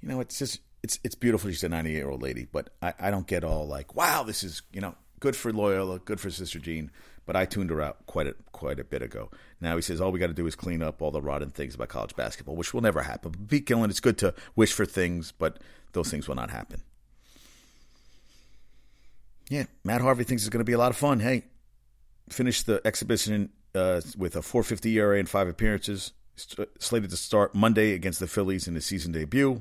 You 0.00 0.08
know, 0.08 0.20
it's 0.20 0.38
just 0.38 0.60
it's 0.88 0.98
it's 1.04 1.14
beautiful. 1.14 1.50
She's 1.50 1.62
a 1.62 1.68
98 1.68 1.94
year 1.94 2.08
old 2.08 2.22
lady, 2.22 2.46
but 2.50 2.70
I, 2.80 2.94
I 2.98 3.10
don't 3.10 3.26
get 3.26 3.44
all 3.44 3.66
like, 3.66 3.94
wow, 3.94 4.22
this 4.22 4.42
is 4.42 4.62
you 4.72 4.80
know 4.80 4.94
good 5.20 5.36
for 5.36 5.52
Loyola, 5.52 5.98
good 5.98 6.18
for 6.18 6.30
Sister 6.30 6.58
Jean. 6.58 6.90
But 7.26 7.36
I 7.36 7.44
tuned 7.44 7.68
her 7.68 7.82
out 7.82 8.06
quite 8.06 8.26
a 8.26 8.34
quite 8.52 8.80
a 8.80 8.84
bit 8.84 9.02
ago. 9.02 9.30
Now 9.60 9.76
he 9.76 9.82
says 9.82 10.00
all 10.00 10.10
we 10.10 10.18
got 10.18 10.28
to 10.28 10.32
do 10.32 10.46
is 10.46 10.56
clean 10.56 10.82
up 10.82 11.02
all 11.02 11.10
the 11.10 11.20
rotten 11.20 11.50
things 11.50 11.74
about 11.74 11.88
college 11.88 12.16
basketball, 12.16 12.56
which 12.56 12.72
will 12.72 12.80
never 12.80 13.02
happen. 13.02 13.32
But 13.32 13.48
Pete 13.48 13.66
Gillen, 13.66 13.90
it's 13.90 14.00
good 14.00 14.16
to 14.18 14.32
wish 14.56 14.72
for 14.72 14.86
things, 14.86 15.30
but 15.30 15.58
those 15.92 16.10
things 16.10 16.26
will 16.26 16.36
not 16.36 16.50
happen. 16.50 16.82
Yeah, 19.50 19.64
Matt 19.84 20.00
Harvey 20.00 20.24
thinks 20.24 20.42
it's 20.42 20.50
going 20.50 20.60
to 20.60 20.64
be 20.64 20.72
a 20.72 20.78
lot 20.78 20.90
of 20.90 20.96
fun. 20.96 21.20
Hey, 21.20 21.44
finished 22.30 22.64
the 22.64 22.80
exhibition 22.86 23.50
uh, 23.74 24.00
with 24.16 24.36
a 24.36 24.42
450 24.42 24.98
ERA 24.98 25.18
and 25.18 25.28
five 25.28 25.48
appearances. 25.48 26.12
Slated 26.78 27.10
to 27.10 27.16
start 27.16 27.54
Monday 27.54 27.92
against 27.92 28.20
the 28.20 28.26
Phillies 28.26 28.68
in 28.68 28.74
his 28.74 28.86
season 28.86 29.12
debut. 29.12 29.60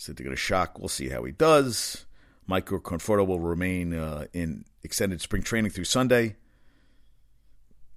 Said 0.00 0.16
they're 0.16 0.24
going 0.24 0.34
to 0.34 0.40
shock. 0.40 0.78
We'll 0.78 0.88
see 0.88 1.10
how 1.10 1.24
he 1.24 1.32
does. 1.32 2.06
Michael 2.46 2.80
Conforto 2.80 3.26
will 3.26 3.38
remain 3.38 3.92
uh, 3.92 4.28
in 4.32 4.64
extended 4.82 5.20
spring 5.20 5.42
training 5.42 5.72
through 5.72 5.84
Sunday. 5.84 6.36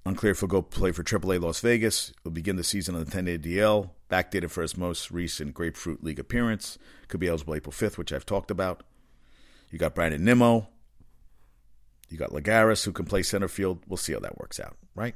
Unclear 0.05 0.33
if 0.33 0.41
he'll 0.41 0.49
go 0.49 0.61
play 0.61 0.91
for 0.91 1.01
AAA 1.01 1.39
Las 1.39 1.61
Vegas. 1.61 2.11
He'll 2.21 2.33
begin 2.33 2.57
the 2.57 2.63
season 2.65 2.95
on 2.95 3.05
the 3.05 3.09
10 3.09 3.23
day 3.23 3.37
DL, 3.37 3.91
backdated 4.09 4.51
for 4.51 4.61
his 4.61 4.75
most 4.75 5.11
recent 5.11 5.53
Grapefruit 5.53 6.03
League 6.03 6.19
appearance. 6.19 6.77
Could 7.07 7.21
be 7.21 7.29
eligible 7.29 7.55
April 7.55 7.71
5th, 7.71 7.97
which 7.97 8.11
I've 8.11 8.25
talked 8.25 8.51
about. 8.51 8.83
You 9.71 9.79
got 9.79 9.95
Brandon 9.95 10.25
Nimmo. 10.25 10.67
You 12.09 12.17
got 12.17 12.31
Lagares, 12.31 12.83
who 12.83 12.91
can 12.91 13.05
play 13.05 13.23
center 13.23 13.47
field. 13.47 13.79
We'll 13.87 13.95
see 13.95 14.11
how 14.11 14.19
that 14.19 14.37
works 14.37 14.59
out, 14.59 14.75
right? 14.93 15.15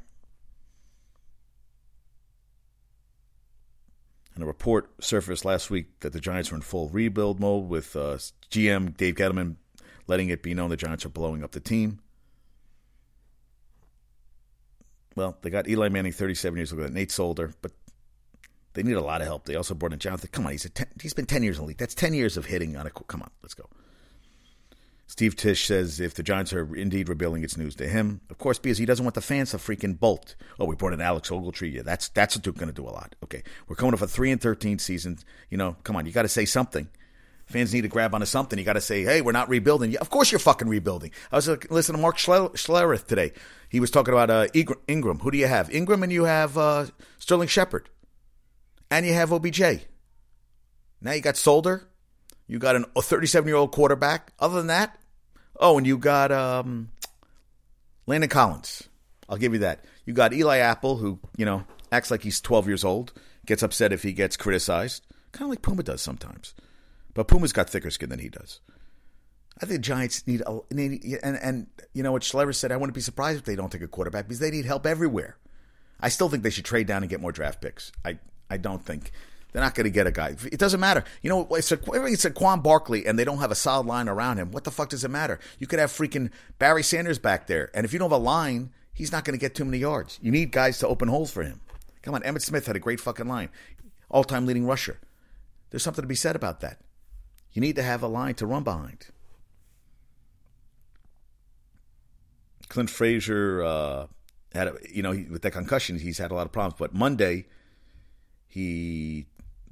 And 4.38 4.44
a 4.44 4.46
report 4.46 4.88
surfaced 5.00 5.44
last 5.44 5.68
week 5.68 5.98
that 5.98 6.12
the 6.12 6.20
Giants 6.20 6.52
are 6.52 6.54
in 6.54 6.60
full 6.60 6.88
rebuild 6.90 7.40
mode 7.40 7.68
with 7.68 7.96
uh, 7.96 8.18
GM 8.52 8.96
Dave 8.96 9.16
Gettleman 9.16 9.56
letting 10.06 10.28
it 10.28 10.44
be 10.44 10.54
known 10.54 10.70
the 10.70 10.76
Giants 10.76 11.04
are 11.04 11.08
blowing 11.08 11.42
up 11.42 11.50
the 11.50 11.58
team. 11.58 11.98
Well, 15.16 15.36
they 15.42 15.50
got 15.50 15.68
Eli 15.68 15.88
Manning 15.88 16.12
37 16.12 16.56
years 16.56 16.70
ago, 16.70 16.86
Nate 16.86 17.10
Solder, 17.10 17.52
but 17.62 17.72
they 18.74 18.84
need 18.84 18.92
a 18.92 19.00
lot 19.00 19.22
of 19.22 19.26
help. 19.26 19.44
They 19.44 19.56
also 19.56 19.74
brought 19.74 19.92
in 19.92 19.98
Jonathan. 19.98 20.30
Come 20.30 20.46
on, 20.46 20.52
he's 20.52 20.70
ten, 20.70 20.86
he's 21.02 21.14
been 21.14 21.26
10 21.26 21.42
years 21.42 21.56
in 21.56 21.64
the 21.64 21.66
league. 21.66 21.78
That's 21.78 21.96
10 21.96 22.14
years 22.14 22.36
of 22.36 22.44
hitting 22.44 22.76
on 22.76 22.86
a. 22.86 22.90
Come 22.90 23.22
on, 23.22 23.30
let's 23.42 23.54
go. 23.54 23.68
Steve 25.08 25.36
Tisch 25.36 25.66
says 25.66 26.00
if 26.00 26.12
the 26.12 26.22
Giants 26.22 26.52
are 26.52 26.76
indeed 26.76 27.08
rebuilding, 27.08 27.42
it's 27.42 27.56
news 27.56 27.74
to 27.76 27.88
him. 27.88 28.20
Of 28.28 28.36
course, 28.36 28.58
because 28.58 28.76
he 28.76 28.84
doesn't 28.84 29.04
want 29.04 29.14
the 29.14 29.22
fans 29.22 29.50
to 29.50 29.56
freaking 29.56 29.98
bolt. 29.98 30.36
Oh, 30.60 30.66
we 30.66 30.76
brought 30.76 30.92
in 30.92 31.00
Alex 31.00 31.30
Ogletree. 31.30 31.72
Yeah, 31.72 31.82
that's 31.82 32.10
that's 32.10 32.36
going 32.36 32.68
to 32.68 32.72
do 32.72 32.84
a 32.84 32.90
lot. 32.90 33.16
Okay, 33.24 33.42
we're 33.66 33.74
coming 33.74 33.94
off 33.94 34.02
a 34.02 34.06
three 34.06 34.30
and 34.30 34.40
thirteen 34.40 34.78
season. 34.78 35.18
You 35.48 35.56
know, 35.56 35.76
come 35.82 35.96
on, 35.96 36.04
you 36.04 36.12
got 36.12 36.22
to 36.22 36.28
say 36.28 36.44
something. 36.44 36.88
Fans 37.46 37.72
need 37.72 37.80
to 37.80 37.88
grab 37.88 38.14
onto 38.14 38.26
something. 38.26 38.58
You 38.58 38.64
got 38.66 38.74
to 38.74 38.80
say, 38.82 39.02
hey, 39.02 39.22
we're 39.22 39.32
not 39.32 39.48
rebuilding. 39.48 39.92
Yeah, 39.92 40.00
of 40.00 40.10
course 40.10 40.30
you're 40.30 40.38
fucking 40.38 40.68
rebuilding. 40.68 41.12
I 41.32 41.36
was 41.36 41.48
listening 41.48 41.96
to 41.96 42.02
Mark 42.02 42.18
Schlereth 42.18 43.06
today. 43.06 43.32
He 43.70 43.80
was 43.80 43.90
talking 43.90 44.12
about 44.12 44.28
uh, 44.28 44.48
Ingram. 44.86 45.20
Who 45.20 45.30
do 45.30 45.38
you 45.38 45.46
have? 45.46 45.70
Ingram 45.70 46.02
and 46.02 46.12
you 46.12 46.24
have 46.24 46.58
uh, 46.58 46.86
Sterling 47.18 47.48
Shepard. 47.48 47.88
And 48.90 49.06
you 49.06 49.14
have 49.14 49.32
OBJ. 49.32 49.62
Now 51.00 51.12
you 51.12 51.22
got 51.22 51.38
Solder. 51.38 51.88
You 52.48 52.58
got 52.58 52.76
a 52.76 53.02
37 53.02 53.46
year 53.46 53.56
old 53.56 53.72
quarterback. 53.72 54.32
Other 54.40 54.56
than 54.56 54.68
that, 54.68 54.98
oh, 55.60 55.78
and 55.78 55.86
you 55.86 55.98
got 55.98 56.32
um, 56.32 56.88
Landon 58.06 58.30
Collins. 58.30 58.88
I'll 59.28 59.36
give 59.36 59.52
you 59.52 59.58
that. 59.60 59.84
You 60.06 60.14
got 60.14 60.32
Eli 60.32 60.58
Apple, 60.58 60.96
who 60.96 61.20
you 61.36 61.44
know 61.44 61.64
acts 61.92 62.10
like 62.10 62.22
he's 62.22 62.40
12 62.40 62.66
years 62.66 62.84
old, 62.84 63.12
gets 63.46 63.62
upset 63.62 63.92
if 63.92 64.02
he 64.02 64.12
gets 64.12 64.36
criticized, 64.36 65.06
kind 65.32 65.44
of 65.44 65.50
like 65.50 65.62
Puma 65.62 65.82
does 65.82 66.00
sometimes. 66.00 66.54
But 67.14 67.28
Puma's 67.28 67.52
got 67.52 67.68
thicker 67.68 67.90
skin 67.90 68.08
than 68.08 68.18
he 68.18 68.30
does. 68.30 68.60
I 69.60 69.66
think 69.66 69.80
Giants 69.80 70.26
need, 70.26 70.42
a, 70.46 70.60
need 70.72 71.18
and 71.22 71.36
and 71.36 71.66
you 71.92 72.02
know 72.02 72.12
what 72.12 72.22
Schleyer 72.22 72.54
said. 72.54 72.72
I 72.72 72.76
wouldn't 72.76 72.94
be 72.94 73.00
surprised 73.02 73.40
if 73.40 73.44
they 73.44 73.56
don't 73.56 73.70
take 73.70 73.82
a 73.82 73.88
quarterback 73.88 74.26
because 74.26 74.38
they 74.38 74.50
need 74.50 74.64
help 74.64 74.86
everywhere. 74.86 75.36
I 76.00 76.08
still 76.08 76.28
think 76.28 76.42
they 76.44 76.50
should 76.50 76.64
trade 76.64 76.86
down 76.86 77.02
and 77.02 77.10
get 77.10 77.20
more 77.20 77.32
draft 77.32 77.60
picks. 77.60 77.90
I, 78.04 78.18
I 78.48 78.56
don't 78.56 78.84
think 78.84 79.10
they're 79.52 79.62
not 79.62 79.74
going 79.74 79.84
to 79.84 79.90
get 79.90 80.06
a 80.06 80.12
guy. 80.12 80.36
It 80.52 80.58
doesn't 80.58 80.80
matter. 80.80 81.04
You 81.22 81.30
know, 81.30 81.48
it's 81.52 81.72
a 81.72 81.76
it's 81.76 82.24
Saquon 82.24 82.62
Barkley, 82.62 83.06
and 83.06 83.18
they 83.18 83.24
don't 83.24 83.38
have 83.38 83.50
a 83.50 83.54
solid 83.56 83.86
line 83.86 84.08
around 84.08 84.38
him. 84.38 84.50
What 84.50 84.64
the 84.64 84.70
fuck 84.70 84.90
does 84.90 85.04
it 85.04 85.10
matter? 85.10 85.38
You 85.58 85.66
could 85.66 85.78
have 85.78 85.90
freaking 85.90 86.30
Barry 86.58 86.82
Sanders 86.82 87.18
back 87.18 87.46
there, 87.46 87.70
and 87.74 87.84
if 87.84 87.92
you 87.92 87.98
don't 87.98 88.10
have 88.10 88.20
a 88.20 88.22
line, 88.22 88.70
he's 88.92 89.12
not 89.12 89.24
going 89.24 89.38
to 89.38 89.40
get 89.40 89.54
too 89.54 89.64
many 89.64 89.78
yards. 89.78 90.18
You 90.22 90.30
need 90.30 90.52
guys 90.52 90.78
to 90.78 90.88
open 90.88 91.08
holes 91.08 91.30
for 91.30 91.42
him. 91.42 91.60
Come 92.02 92.14
on, 92.14 92.22
Emmitt 92.22 92.42
Smith 92.42 92.66
had 92.66 92.76
a 92.76 92.80
great 92.80 93.00
fucking 93.00 93.26
line, 93.26 93.48
all 94.10 94.24
time 94.24 94.46
leading 94.46 94.66
rusher. 94.66 94.98
There's 95.70 95.82
something 95.82 96.02
to 96.02 96.08
be 96.08 96.14
said 96.14 96.36
about 96.36 96.60
that. 96.60 96.78
You 97.52 97.60
need 97.60 97.76
to 97.76 97.82
have 97.82 98.02
a 98.02 98.08
line 98.08 98.34
to 98.34 98.46
run 98.46 98.62
behind. 98.62 99.06
Clint 102.68 102.90
Frazier 102.90 103.62
uh, 103.62 104.06
had, 104.52 104.68
a, 104.68 104.74
you 104.92 105.02
know, 105.02 105.10
with 105.30 105.42
that 105.42 105.52
concussion, 105.52 105.98
he's 105.98 106.18
had 106.18 106.30
a 106.30 106.34
lot 106.34 106.46
of 106.46 106.52
problems. 106.52 106.78
But 106.78 106.94
Monday, 106.94 107.46
he 108.46 109.26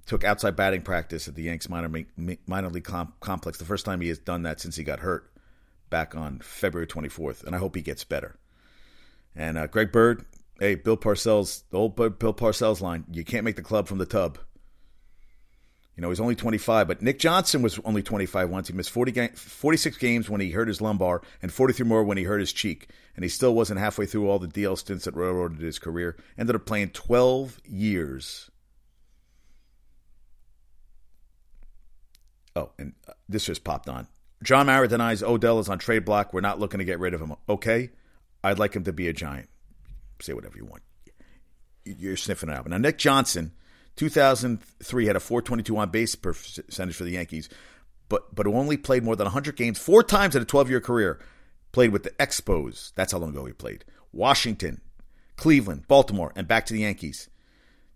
took 0.06 0.24
outside 0.24 0.56
batting 0.56 0.82
practice 0.82 1.28
at 1.28 1.34
the 1.34 1.42
Yanks 1.42 1.68
minor 1.68 2.04
minor 2.46 2.70
league 2.70 2.84
comp- 2.84 3.20
complex. 3.20 3.58
The 3.58 3.64
first 3.64 3.84
time 3.84 4.00
he 4.00 4.08
has 4.08 4.18
done 4.18 4.44
that 4.44 4.60
since 4.60 4.76
he 4.76 4.84
got 4.84 5.00
hurt 5.00 5.30
back 5.90 6.14
on 6.14 6.38
February 6.38 6.86
24th, 6.86 7.44
and 7.44 7.54
I 7.54 7.58
hope 7.58 7.74
he 7.74 7.82
gets 7.82 8.04
better. 8.04 8.36
And 9.34 9.58
uh, 9.58 9.66
Greg 9.66 9.92
Bird, 9.92 10.24
hey, 10.58 10.76
Bill 10.76 10.96
Parcells, 10.96 11.64
the 11.70 11.78
old 11.78 11.96
Bill 11.96 12.10
Parcells 12.10 12.80
line: 12.80 13.04
you 13.10 13.24
can't 13.24 13.44
make 13.44 13.56
the 13.56 13.62
club 13.62 13.88
from 13.88 13.98
the 13.98 14.06
tub. 14.06 14.38
You 15.96 16.02
know, 16.02 16.10
he's 16.10 16.20
only 16.20 16.34
25, 16.34 16.88
but 16.88 17.00
Nick 17.00 17.18
Johnson 17.18 17.62
was 17.62 17.80
only 17.82 18.02
25 18.02 18.50
once. 18.50 18.68
He 18.68 18.74
missed 18.74 18.90
40 18.90 19.12
ga- 19.12 19.28
46 19.34 19.96
games 19.96 20.28
when 20.28 20.42
he 20.42 20.50
hurt 20.50 20.68
his 20.68 20.82
lumbar 20.82 21.22
and 21.40 21.50
43 21.50 21.86
more 21.86 22.04
when 22.04 22.18
he 22.18 22.24
hurt 22.24 22.40
his 22.40 22.52
cheek. 22.52 22.90
And 23.14 23.24
he 23.24 23.30
still 23.30 23.54
wasn't 23.54 23.80
halfway 23.80 24.04
through 24.04 24.28
all 24.28 24.38
the 24.38 24.46
DL 24.46 24.76
stints 24.76 25.06
that 25.06 25.16
railroaded 25.16 25.60
his 25.60 25.78
career. 25.78 26.18
Ended 26.36 26.54
up 26.54 26.66
playing 26.66 26.90
12 26.90 27.62
years 27.64 28.50
Oh, 32.56 32.70
and 32.78 32.94
uh, 33.06 33.12
this 33.28 33.44
just 33.44 33.62
popped 33.62 33.88
on. 33.88 34.08
John 34.42 34.66
Mara 34.66 34.88
denies 34.88 35.22
Odell 35.22 35.58
is 35.60 35.68
on 35.68 35.78
trade 35.78 36.04
block. 36.04 36.32
We're 36.32 36.40
not 36.40 36.58
looking 36.58 36.78
to 36.78 36.84
get 36.84 36.98
rid 36.98 37.14
of 37.14 37.20
him. 37.20 37.34
Okay, 37.48 37.90
I'd 38.42 38.58
like 38.58 38.74
him 38.74 38.84
to 38.84 38.92
be 38.92 39.08
a 39.08 39.12
Giant. 39.12 39.48
Say 40.20 40.32
whatever 40.32 40.56
you 40.56 40.64
want. 40.64 40.82
You're 41.84 42.16
sniffing 42.16 42.48
it 42.48 42.54
out. 42.54 42.66
Now 42.66 42.78
Nick 42.78 42.98
Johnson, 42.98 43.52
2003 43.96 45.06
had 45.06 45.16
a 45.16 45.20
422 45.20 45.76
on 45.76 45.90
base 45.90 46.14
percentage 46.14 46.96
for 46.96 47.04
the 47.04 47.10
Yankees, 47.10 47.48
but 48.08 48.34
but 48.34 48.46
only 48.46 48.78
played 48.78 49.04
more 49.04 49.16
than 49.16 49.26
100 49.26 49.54
games 49.54 49.78
four 49.78 50.02
times 50.02 50.34
in 50.34 50.42
a 50.42 50.46
12 50.46 50.70
year 50.70 50.80
career. 50.80 51.20
Played 51.72 51.92
with 51.92 52.04
the 52.04 52.10
Expos. 52.12 52.94
That's 52.94 53.12
how 53.12 53.18
long 53.18 53.30
ago 53.30 53.44
he 53.44 53.52
played. 53.52 53.84
Washington, 54.10 54.80
Cleveland, 55.36 55.86
Baltimore, 55.88 56.32
and 56.34 56.48
back 56.48 56.64
to 56.66 56.72
the 56.72 56.80
Yankees. 56.80 57.28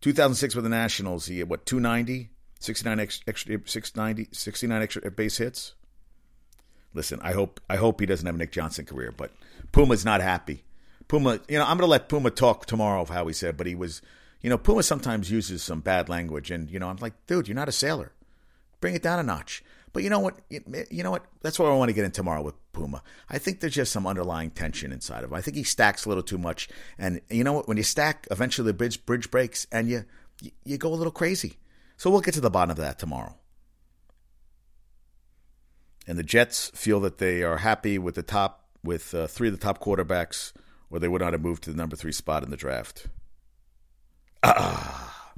2006 0.02 0.54
with 0.54 0.64
the 0.64 0.70
Nationals, 0.70 1.26
he 1.26 1.38
had 1.38 1.48
what 1.48 1.64
290, 1.64 2.30
Eh, 2.60 2.64
69 2.64 3.00
extra, 3.00 3.60
690, 3.64 4.28
69 4.32 4.82
extra 4.82 5.10
base 5.10 5.38
hits. 5.38 5.74
Listen, 6.92 7.20
I 7.22 7.32
hope 7.32 7.60
I 7.68 7.76
hope 7.76 8.00
he 8.00 8.06
doesn't 8.06 8.26
have 8.26 8.34
a 8.34 8.38
Nick 8.38 8.52
Johnson 8.52 8.84
career, 8.84 9.12
but 9.16 9.32
Puma's 9.72 10.04
not 10.04 10.20
happy. 10.20 10.64
Puma, 11.08 11.40
you 11.48 11.58
know, 11.58 11.64
I'm 11.64 11.76
going 11.76 11.86
to 11.86 11.86
let 11.86 12.08
Puma 12.08 12.30
talk 12.30 12.66
tomorrow 12.66 13.00
of 13.00 13.08
how 13.08 13.26
he 13.26 13.32
said, 13.32 13.56
but 13.56 13.66
he 13.66 13.74
was, 13.74 14.00
you 14.42 14.50
know, 14.50 14.58
Puma 14.58 14.82
sometimes 14.82 15.30
uses 15.30 15.62
some 15.62 15.80
bad 15.80 16.08
language, 16.08 16.50
and 16.50 16.70
you 16.70 16.78
know, 16.78 16.88
I'm 16.88 16.96
like, 16.96 17.14
dude, 17.26 17.48
you're 17.48 17.54
not 17.54 17.68
a 17.68 17.72
sailor. 17.72 18.12
Bring 18.80 18.94
it 18.94 19.02
down 19.02 19.18
a 19.18 19.22
notch. 19.22 19.62
But 19.92 20.04
you 20.04 20.10
know 20.10 20.20
what? 20.20 20.38
You 20.48 21.02
know 21.02 21.10
what? 21.10 21.24
That's 21.42 21.58
what 21.58 21.70
I 21.70 21.74
want 21.74 21.88
to 21.88 21.94
get 21.94 22.04
in 22.04 22.12
tomorrow 22.12 22.42
with 22.42 22.54
Puma. 22.72 23.02
I 23.28 23.38
think 23.38 23.60
there's 23.60 23.74
just 23.74 23.92
some 23.92 24.06
underlying 24.06 24.50
tension 24.50 24.92
inside 24.92 25.24
of 25.24 25.30
him. 25.30 25.34
I 25.34 25.40
think 25.40 25.56
he 25.56 25.64
stacks 25.64 26.04
a 26.04 26.08
little 26.08 26.22
too 26.22 26.38
much, 26.38 26.68
and 26.98 27.20
you 27.28 27.42
know 27.42 27.52
what? 27.52 27.66
When 27.66 27.76
you 27.76 27.82
stack, 27.82 28.26
eventually 28.30 28.66
the 28.66 28.74
bridge 28.74 29.04
bridge 29.04 29.30
breaks, 29.30 29.66
and 29.72 29.88
you 29.88 30.04
you 30.64 30.78
go 30.78 30.92
a 30.92 30.94
little 30.94 31.12
crazy. 31.12 31.58
So 32.00 32.08
we'll 32.08 32.22
get 32.22 32.32
to 32.32 32.40
the 32.40 32.48
bottom 32.48 32.70
of 32.70 32.78
that 32.78 32.98
tomorrow. 32.98 33.34
And 36.06 36.18
the 36.18 36.22
Jets 36.22 36.70
feel 36.74 36.98
that 37.00 37.18
they 37.18 37.42
are 37.42 37.58
happy 37.58 37.98
with 37.98 38.14
the 38.14 38.22
top 38.22 38.64
with 38.82 39.14
uh, 39.14 39.26
three 39.26 39.48
of 39.48 39.52
the 39.52 39.60
top 39.60 39.84
quarterbacks, 39.84 40.54
or 40.88 40.98
they 40.98 41.08
would 41.08 41.20
not 41.20 41.34
have 41.34 41.42
moved 41.42 41.62
to 41.64 41.70
the 41.70 41.76
number 41.76 41.96
three 41.96 42.12
spot 42.12 42.42
in 42.42 42.48
the 42.48 42.56
draft. 42.56 43.08
Ah, 44.42 45.34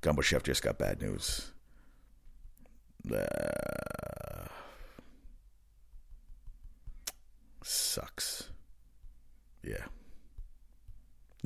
Gumbo 0.00 0.22
Chef 0.22 0.44
just 0.44 0.62
got 0.62 0.78
bad 0.78 1.02
news. 1.02 1.50
Uh, 3.12 4.46
sucks. 7.64 8.50
Yeah. 9.64 9.86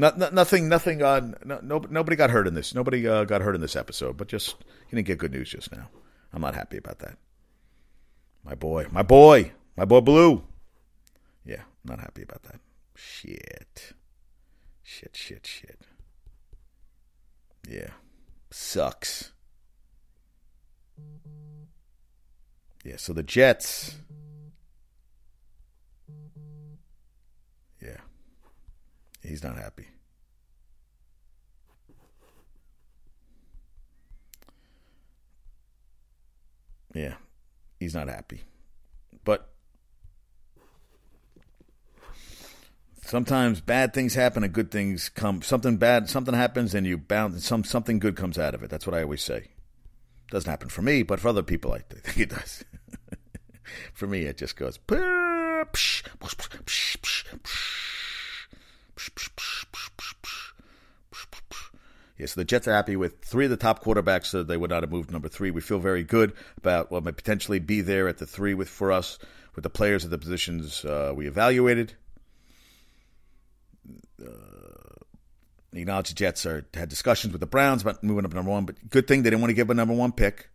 Not, 0.01 0.17
not, 0.17 0.33
nothing, 0.33 0.71
nothing. 0.71 1.03
Uh, 1.03 1.33
no, 1.45 1.61
no, 1.63 1.85
nobody 1.91 2.17
got 2.17 2.31
hurt 2.31 2.47
in 2.47 2.55
this. 2.55 2.75
Nobody 2.75 3.07
uh, 3.07 3.25
got 3.25 3.43
hurt 3.43 3.55
in 3.55 3.61
this 3.61 3.77
episode. 3.77 4.17
But 4.17 4.29
just 4.29 4.57
you 4.89 4.97
didn't 4.97 5.07
get 5.07 5.19
good 5.19 5.31
news 5.31 5.51
just 5.51 5.71
now. 5.71 5.91
I'm 6.33 6.41
not 6.41 6.55
happy 6.55 6.79
about 6.79 7.01
that. 7.01 7.19
My 8.43 8.55
boy, 8.55 8.87
my 8.91 9.03
boy, 9.03 9.53
my 9.77 9.85
boy 9.85 10.01
Blue. 10.01 10.43
Yeah, 11.45 11.61
not 11.85 12.01
happy 12.01 12.23
about 12.23 12.45
that. 12.45 12.61
Shit, 12.95 13.93
shit, 14.83 15.15
shit, 15.15 15.47
shit. 15.47 15.79
Yeah, 17.69 17.91
sucks. 18.51 19.33
Yeah, 22.83 22.97
so 22.97 23.13
the 23.13 23.23
Jets. 23.23 23.97
He's 29.23 29.43
not 29.43 29.57
happy. 29.57 29.87
Yeah, 36.95 37.15
he's 37.79 37.95
not 37.95 38.09
happy. 38.09 38.43
But 39.25 39.49
sometimes 43.03 43.61
bad 43.61 43.93
things 43.95 44.15
happen 44.15 44.43
and 44.43 44.53
good 44.53 44.71
things 44.71 45.09
come. 45.09 45.43
Something 45.43 45.77
bad, 45.77 46.09
something 46.09 46.35
happens 46.35 46.75
and 46.75 46.87
you 46.87 46.99
bound. 46.99 47.41
Some 47.43 47.63
something 47.63 47.99
good 47.99 48.17
comes 48.17 48.39
out 48.39 48.55
of 48.55 48.63
it. 48.63 48.71
That's 48.71 48.87
what 48.87 48.97
I 48.97 49.03
always 49.03 49.23
say. 49.23 49.49
Doesn't 50.31 50.51
happen 50.51 50.69
for 50.69 50.83
me, 50.83 51.03
but 51.03 51.21
for 51.21 51.29
other 51.29 51.43
people, 51.43 51.73
I 51.73 51.81
think 51.81 52.17
it 52.19 52.31
does. 52.31 52.65
for 53.93 54.07
me, 54.07 54.23
it 54.23 54.39
just 54.39 54.57
goes. 54.57 54.79
Yeah, 62.21 62.27
so 62.27 62.41
the 62.41 62.45
Jets 62.45 62.69
are 62.69 62.75
happy 62.75 62.97
with 62.97 63.25
three 63.25 63.47
of 63.47 63.51
the 63.51 63.57
top 63.57 63.83
quarterbacks 63.83 64.27
so 64.27 64.43
they 64.43 64.59
would 64.59 64.69
not 64.69 64.83
have 64.83 64.93
moved 64.93 65.11
number 65.11 65.29
three. 65.29 65.51
We 65.51 65.63
feel 65.63 65.79
very 65.79 66.05
good 66.05 66.35
about 66.59 66.91
what 66.91 67.03
might 67.03 67.17
potentially 67.17 67.61
be 67.61 67.81
there 67.81 68.09
at 68.09 68.19
the 68.19 68.27
three 68.27 68.53
with 68.53 68.69
for 68.69 68.93
us 68.93 69.19
with 69.55 69.63
the 69.63 69.71
players 69.71 70.05
at 70.05 70.11
the 70.11 70.19
positions 70.19 70.85
uh, 70.85 71.15
we 71.17 71.27
evaluated. 71.27 71.95
Uh, 74.23 74.29
acknowledge 75.73 76.11
the 76.11 76.15
Jets 76.15 76.45
are 76.45 76.67
had 76.75 76.91
discussions 76.91 77.33
with 77.33 77.41
the 77.41 77.47
Browns 77.47 77.81
about 77.81 78.05
moving 78.05 78.27
up 78.27 78.35
number 78.35 78.51
one, 78.51 78.67
but 78.67 78.91
good 78.91 79.09
thing 79.09 79.23
they 79.23 79.31
didn't 79.31 79.41
want 79.41 79.51
to 79.51 79.55
give 79.55 79.71
a 79.71 79.75
number 79.75 79.95
one 79.95 80.13
pick. 80.13 80.51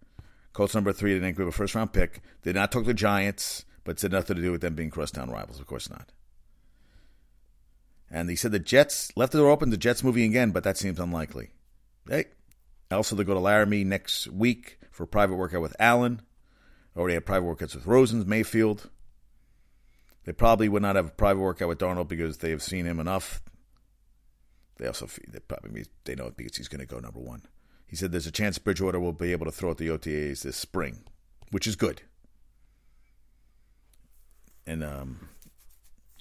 Colts 0.54 0.76
number 0.76 0.94
three, 0.94 1.14
they 1.14 1.20
didn't 1.20 1.36
give 1.36 1.48
a 1.48 1.52
first 1.52 1.74
round 1.74 1.94
pick. 1.94 2.22
They 2.44 2.54
did 2.54 2.60
not 2.60 2.72
talk 2.72 2.84
to 2.84 2.88
the 2.88 2.94
Giants, 2.94 3.66
but 3.84 4.00
said 4.00 4.12
nothing 4.12 4.36
to 4.36 4.42
do 4.42 4.52
with 4.52 4.62
them 4.62 4.76
being 4.76 4.92
crosstown 4.92 5.32
rivals. 5.32 5.60
Of 5.60 5.66
course 5.66 5.90
not. 5.90 6.12
And 8.16 8.30
he 8.30 8.38
said 8.38 8.54
the 8.54 8.60
Jets 8.60 9.12
left 9.18 9.34
the 9.34 9.40
door 9.40 9.50
open. 9.50 9.72
The 9.72 9.78
Jets 9.78 10.02
moving 10.02 10.24
again, 10.24 10.52
but 10.52 10.64
that 10.64 10.78
seems 10.78 11.02
unlikely. 11.02 11.50
Hey, 12.08 12.28
also 12.90 13.14
they 13.14 13.26
go 13.26 13.34
to 13.34 13.42
Laramie 13.42 13.84
next 13.84 14.28
week 14.28 14.80
for 14.90 15.04
a 15.04 15.08
private 15.08 15.36
workout 15.36 15.62
with 15.62 15.76
Allen. 15.80 16.22
Already 16.96 17.16
had 17.16 17.26
private 17.26 17.46
workouts 17.46 17.76
with 17.76 17.84
Rosens, 17.84 18.26
Mayfield. 18.26 18.90
They 20.24 20.32
probably 20.32 20.70
would 20.70 20.82
not 20.82 20.96
have 20.96 21.08
a 21.08 21.12
private 21.12 21.42
workout 21.42 21.68
with 21.68 21.80
Darnold 21.80 22.08
because 22.08 22.38
they 22.38 22.52
have 22.52 22.64
seen 22.64 22.86
him 22.86 23.02
enough. 23.02 23.44
They 24.78 24.88
also 24.88 25.10
they 25.28 25.40
probably 25.40 25.84
they 26.06 26.16
know 26.16 26.28
it 26.28 26.38
because 26.38 26.56
he's 26.56 26.70
going 26.70 26.80
to 26.80 26.86
go 26.86 27.00
number 27.00 27.20
one. 27.20 27.42
He 27.86 27.98
said 27.98 28.14
there's 28.14 28.28
a 28.28 28.32
chance 28.32 28.58
Bridgewater 28.58 29.00
will 29.00 29.12
be 29.12 29.34
able 29.34 29.46
to 29.46 29.52
throw 29.52 29.72
at 29.72 29.78
the 29.78 29.90
OTAs 29.90 30.44
this 30.44 30.56
spring, 30.56 31.04
which 31.52 31.68
is 31.68 31.76
good. 31.76 32.02
And 34.66 34.86
um, 34.86 35.30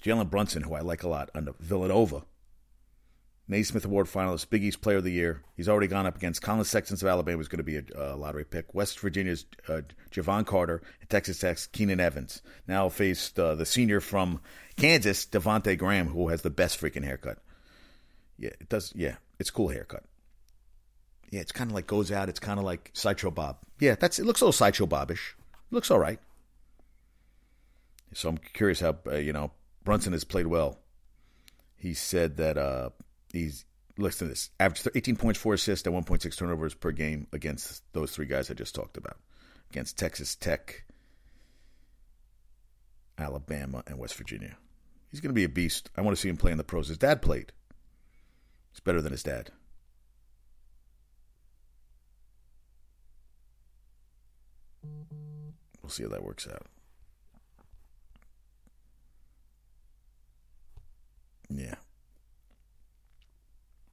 Jalen 0.05 0.29
Brunson, 0.29 0.61
who 0.61 0.75
I 0.75 0.81
like 0.81 1.01
a 1.01 1.07
lot, 1.07 1.31
under 1.33 1.53
Villanova. 1.59 2.23
Naismith 3.47 3.85
Award 3.85 4.05
finalist, 4.05 4.49
Big 4.49 4.63
East 4.63 4.81
Player 4.81 4.97
of 4.97 5.03
the 5.03 5.11
Year. 5.11 5.41
He's 5.55 5.67
already 5.67 5.87
gone 5.87 6.05
up 6.05 6.15
against 6.15 6.43
Collin 6.43 6.63
Sexton 6.63 6.95
of 6.95 7.03
Alabama, 7.03 7.37
who's 7.37 7.47
going 7.47 7.57
to 7.57 7.63
be 7.63 7.77
a 7.77 7.83
uh, 7.95 8.15
lottery 8.15 8.45
pick. 8.45 8.73
West 8.73 8.99
Virginia's 8.99 9.45
uh, 9.67 9.81
Jevon 10.11 10.45
Carter, 10.45 10.83
and 11.01 11.09
Texas 11.09 11.39
Tech's 11.39 11.65
Keenan 11.67 11.99
Evans. 11.99 12.43
Now 12.67 12.87
faced 12.89 13.39
uh, 13.39 13.55
the 13.55 13.65
senior 13.65 13.99
from 13.99 14.41
Kansas, 14.77 15.25
Devonte 15.25 15.77
Graham, 15.77 16.09
who 16.09 16.29
has 16.29 16.43
the 16.43 16.49
best 16.51 16.79
freaking 16.79 17.03
haircut. 17.03 17.39
Yeah, 18.37 18.51
it 18.59 18.69
does. 18.69 18.93
Yeah, 18.95 19.15
it's 19.39 19.49
cool 19.49 19.69
haircut. 19.69 20.03
Yeah, 21.31 21.41
it's 21.41 21.51
kind 21.51 21.71
of 21.71 21.75
like 21.75 21.87
goes 21.87 22.11
out. 22.11 22.29
It's 22.29 22.39
kind 22.39 22.59
of 22.59 22.65
like 22.65 22.91
Sideshow 22.93 23.31
Bob. 23.31 23.57
Yeah, 23.79 23.95
that's 23.99 24.19
it. 24.19 24.25
Looks 24.25 24.41
a 24.41 24.45
little 24.45 24.53
Sideshow 24.53 24.85
Bobish. 24.85 25.33
Looks 25.71 25.89
all 25.89 25.99
right. 25.99 26.19
So 28.13 28.29
I'm 28.29 28.37
curious 28.37 28.79
how 28.79 28.97
uh, 29.07 29.15
you 29.15 29.33
know 29.33 29.51
Brunson 29.85 30.13
has 30.13 30.23
played 30.25 30.47
well. 30.47 30.79
He 31.77 31.93
said 31.93 32.37
that 32.37 32.57
uh, 32.57 32.89
he's 33.31 33.63
listen 33.97 34.27
to 34.27 34.31
this: 34.31 34.49
average 34.59 34.85
18 34.93 35.15
points, 35.15 35.39
four 35.39 35.53
assists, 35.53 35.87
and 35.87 35.95
1.6 35.95 36.35
turnovers 36.35 36.73
per 36.73 36.91
game 36.91 37.27
against 37.31 37.83
those 37.93 38.11
three 38.11 38.25
guys 38.25 38.51
I 38.51 38.55
just 38.55 38.75
talked 38.75 38.97
about, 38.97 39.17
against 39.69 39.97
Texas 39.97 40.35
Tech, 40.35 40.83
Alabama, 43.17 43.83
and 43.87 43.97
West 43.99 44.15
Virginia. 44.15 44.57
He's 45.11 45.21
going 45.21 45.29
to 45.29 45.33
be 45.33 45.45
a 45.45 45.49
beast. 45.49 45.91
I 45.95 46.01
want 46.01 46.17
to 46.17 46.21
see 46.21 46.27
him 46.27 46.35
play 46.35 46.51
in 46.51 46.57
the 46.57 46.63
pros. 46.63 46.89
His 46.89 46.97
dad 46.97 47.21
played. 47.21 47.53
He's 48.71 48.81
better 48.81 49.01
than 49.01 49.13
his 49.13 49.23
dad. 49.23 49.51
We'll 55.81 55.89
see 55.89 56.03
how 56.03 56.09
that 56.09 56.23
works 56.23 56.47
out. 56.51 56.65
Yeah. 61.49 61.75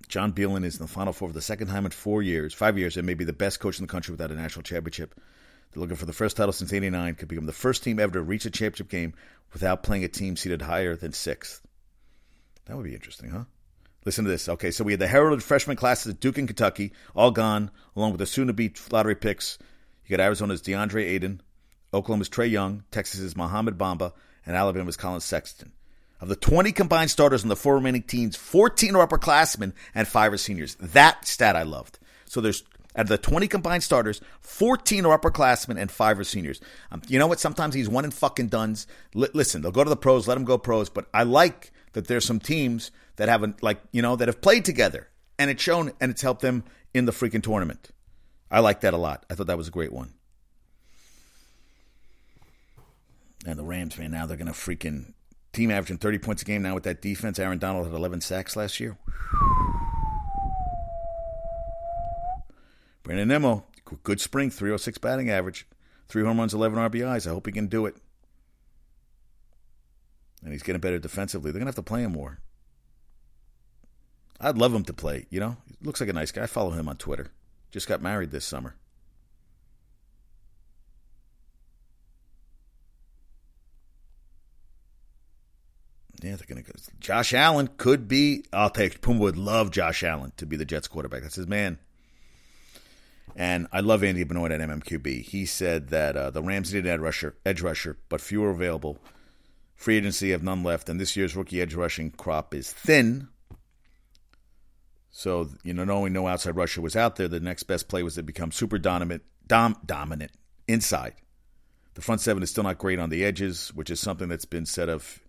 John 0.09 0.33
Beilein 0.33 0.65
is 0.65 0.77
in 0.77 0.83
the 0.83 0.93
Final 0.93 1.13
Four 1.13 1.29
for 1.29 1.35
the 1.35 1.41
second 1.41 1.69
time 1.69 1.87
in 1.87 1.91
four 1.91 2.23
years, 2.23 2.53
five 2.53 2.79
years, 2.79 2.97
and 2.97 3.07
may 3.07 3.15
be 3.15 3.25
the 3.25 3.33
best 3.33 3.61
coach 3.61 3.79
in 3.79 3.85
the 3.85 3.91
country 3.91 4.13
without 4.13 4.31
a 4.31 4.35
national 4.35 4.63
championship. 4.63 5.15
They're 5.71 5.81
looking 5.81 5.97
for 5.97 6.05
the 6.05 6.13
first 6.13 6.37
title 6.37 6.53
since 6.53 6.73
'89. 6.73 7.15
Could 7.15 7.29
become 7.29 7.47
the 7.47 7.53
first 7.53 7.83
team 7.83 7.99
ever 7.99 8.13
to 8.13 8.23
reach 8.23 8.45
a 8.45 8.51
championship 8.51 8.91
game 8.91 9.15
without 9.55 9.83
playing 9.83 10.05
a 10.05 10.09
team 10.09 10.37
seated 10.37 10.61
higher 10.61 10.97
than 10.97 11.13
sixth. 11.13 11.63
That 12.67 12.77
would 12.77 12.85
be 12.85 12.95
interesting, 12.95 13.31
huh? 13.31 13.45
Listen 14.05 14.25
to 14.25 14.31
this. 14.31 14.49
Okay, 14.49 14.71
so 14.71 14.85
we 14.85 14.93
had 14.93 15.01
the 15.01 15.07
heralded 15.07 15.43
freshman 15.43 15.77
classes 15.77 16.13
at 16.13 16.21
Duke 16.21 16.37
and 16.37 16.49
Kentucky, 16.49 16.93
all 17.15 17.31
gone, 17.31 17.71
along 17.97 18.13
with 18.13 18.19
the 18.19 18.27
soon-to-be 18.27 18.75
lottery 18.91 19.15
picks. 19.15 19.59
You 20.05 20.17
got 20.17 20.23
Arizona's 20.23 20.61
DeAndre 20.61 21.05
Ayton, 21.05 21.41
Oklahoma's 21.95 22.29
Trae 22.29 22.51
Young, 22.51 22.85
Texas's 22.91 23.37
Mohamed 23.37 23.79
Bamba, 23.79 24.13
and 24.45 24.57
Alabama's 24.57 24.97
Collin 24.97 25.21
Sexton. 25.21 25.73
Of 26.23 26.29
the 26.29 26.37
20 26.37 26.71
combined 26.71 27.11
starters 27.11 27.43
on 27.43 27.49
the 27.49 27.57
four 27.57 27.75
remaining 27.75 28.05
teams, 28.05 28.37
14 28.37 28.95
are 28.95 29.05
upperclassmen 29.05 29.73
and 29.93 30.07
five 30.07 30.33
are 30.33 30.37
seniors. 30.37 30.77
That 30.77 31.27
stat 31.27 31.57
I 31.57 31.65
loved. 31.65 31.99
So 32.27 32.41
there's 32.41 32.63
out 32.95 33.07
of 33.07 33.09
the 33.09 33.19
20 33.19 33.49
combined 33.49 33.83
starters, 33.83 34.21
14 34.41 35.05
are 35.05 35.19
upperclassmen 35.19 35.81
and 35.81 35.91
five 35.91 36.21
are 36.21 36.25
seniors. 36.25 36.61
Um, 36.93 37.03
you 37.09 37.19
know 37.19 37.27
what? 37.27 37.41
Sometimes 37.41 37.75
he's 37.75 37.89
one 37.89 38.05
in 38.05 38.13
fucking 38.13 38.49
duns. 38.49 38.87
L- 39.17 39.27
listen, 39.35 39.63
they'll 39.63 39.73
go 39.73 39.83
to 39.83 39.91
the 39.91 39.97
pros, 39.97 40.29
let 40.29 40.35
them 40.35 40.45
go 40.45 40.59
pros. 40.59 40.89
But 40.89 41.09
I 41.13 41.25
like 41.25 41.73
that 41.95 42.07
there's 42.07 42.25
some 42.25 42.39
teams 42.39 42.93
that 43.17 43.29
haven't, 43.29 43.61
like, 43.61 43.81
you 43.91 44.01
know, 44.01 44.15
that 44.15 44.29
have 44.29 44.41
played 44.41 44.65
together 44.65 45.09
and 45.41 45.51
it's 45.51 45.63
shown 45.63 45.91
and 46.01 46.13
it's 46.13 46.23
helped 46.23 46.43
them 46.43 46.63
in 46.95 47.05
the 47.07 47.13
freaking 47.13 47.43
tournament. 47.43 47.91
I 48.49 48.61
like 48.61 48.83
that 48.83 48.95
a 48.95 48.99
lot. 48.99 49.27
I 49.29 49.35
thought 49.35 49.49
that 49.49 49.59
was 49.59 49.67
a 49.67 49.73
great 49.73 49.93
one. 49.93 50.13
And 53.45 53.59
the 53.59 53.65
Rams, 53.65 53.99
man, 53.99 54.13
now 54.13 54.27
they're 54.27 54.37
going 54.37 54.47
to 54.47 54.53
freaking 54.53 55.15
Team 55.53 55.71
averaging 55.71 55.99
30 55.99 56.19
points 56.19 56.43
a 56.43 56.45
game 56.47 56.63
now 56.63 56.75
with 56.75 56.85
that 56.85 57.03
defense. 57.03 57.39
Aaron 57.39 57.59
Donald 57.59 57.85
had 57.87 57.95
11 57.95 58.23
sacks 58.23 58.57
last 58.57 58.81
year. 58.81 58.97
Brandon 63.03 63.29
Nimmo, 63.29 63.65
good 64.03 64.21
spring, 64.21 64.49
306 64.49 64.99
batting 64.99 65.29
average, 65.29 65.67
three 66.09 66.25
home 66.25 66.39
runs, 66.39 66.55
11 66.55 66.79
RBIs. 66.79 67.27
I 67.27 67.31
hope 67.31 67.47
he 67.47 67.53
can 67.53 67.67
do 67.67 67.85
it. 67.85 67.97
And 70.43 70.53
he's 70.53 70.63
getting 70.63 70.81
better 70.81 70.99
defensively. 70.99 71.51
They're 71.51 71.61
going 71.61 71.73
to 71.73 71.77
have 71.77 71.85
to 71.85 71.89
play 71.89 72.03
him 72.03 72.13
more. 72.13 72.39
I'd 74.41 74.59
love 74.59 74.75
him 74.75 74.85
to 74.85 74.93
play, 74.93 75.27
you 75.31 75.39
know? 75.39 75.57
He 75.69 75.85
looks 75.85 76.01
like 76.01 76.11
a 76.11 76.15
nice 76.15 76.33
guy. 76.33 76.45
I 76.45 76.47
follow 76.47 76.71
him 76.71 76.89
on 76.89 76.97
Twitter. 76.97 77.31
Just 77.71 77.89
got 77.89 78.03
married 78.03 78.31
this 78.31 78.45
summer. 78.45 78.75
They're 86.43 86.57
going 86.57 86.65
to 86.65 86.73
go. 86.73 86.79
Josh 86.99 87.33
Allen 87.35 87.69
could 87.77 88.09
be. 88.09 88.45
I'll 88.53 88.71
take. 88.71 89.01
Puma 89.01 89.21
would 89.21 89.37
love 89.37 89.71
Josh 89.71 90.03
Allen 90.03 90.33
to 90.39 90.47
be 90.47 90.57
the 90.57 90.65
Jets 90.65 90.89
quarterback. 90.89 91.23
That's 91.23 91.37
his 91.37 91.47
man. 91.47 91.79
And 93.37 93.69
I 93.73 93.81
love 93.81 94.03
Andy 94.03 94.25
Benoit 94.25 94.51
at 94.51 94.61
MMQB. 94.61 95.23
He 95.23 95.47
said 95.47 95.89
that 95.89 96.17
uh, 96.17 96.31
the 96.31 96.43
Rams 96.43 96.73
needed 96.73 96.87
an 96.89 96.95
edge 96.95 97.01
rusher, 97.01 97.37
edge 97.47 97.63
rusher, 97.63 97.97
but 98.09 98.21
fewer 98.21 98.51
available. 98.51 98.99
Free 99.75 99.97
agency 99.97 100.33
have 100.33 100.43
none 100.43 100.63
left, 100.63 100.89
and 100.89 101.01
this 101.01 101.17
year's 101.17 101.35
rookie 101.35 101.61
edge 101.61 101.75
rushing 101.75 102.11
crop 102.11 102.55
is 102.55 102.73
thin. 102.73 103.29
So 105.11 105.49
you 105.63 105.73
know, 105.73 105.85
knowing 105.85 106.13
no 106.13 106.27
outside 106.27 106.57
rusher 106.57 106.81
was 106.81 106.97
out 106.97 107.17
there, 107.17 107.29
the 107.29 107.41
next 107.41 107.65
best 107.65 107.89
play 107.89 108.03
was 108.03 108.17
to 108.17 108.23
become 108.23 108.53
super 108.53 108.79
dominant, 108.79 109.23
dom, 109.47 109.77
dominant 109.87 110.33
inside. 110.69 111.15
The 111.95 112.03
front 112.03 112.21
seven 112.21 112.43
is 112.43 112.51
still 112.51 112.65
not 112.65 112.79
great 112.79 112.99
on 112.99 113.11
the 113.11 113.25
edges, 113.25 113.69
which 113.75 113.91
is 113.91 114.01
something 114.01 114.29
that's 114.29 114.45
been 114.45 114.67
said 114.67 114.89
of 114.89 115.22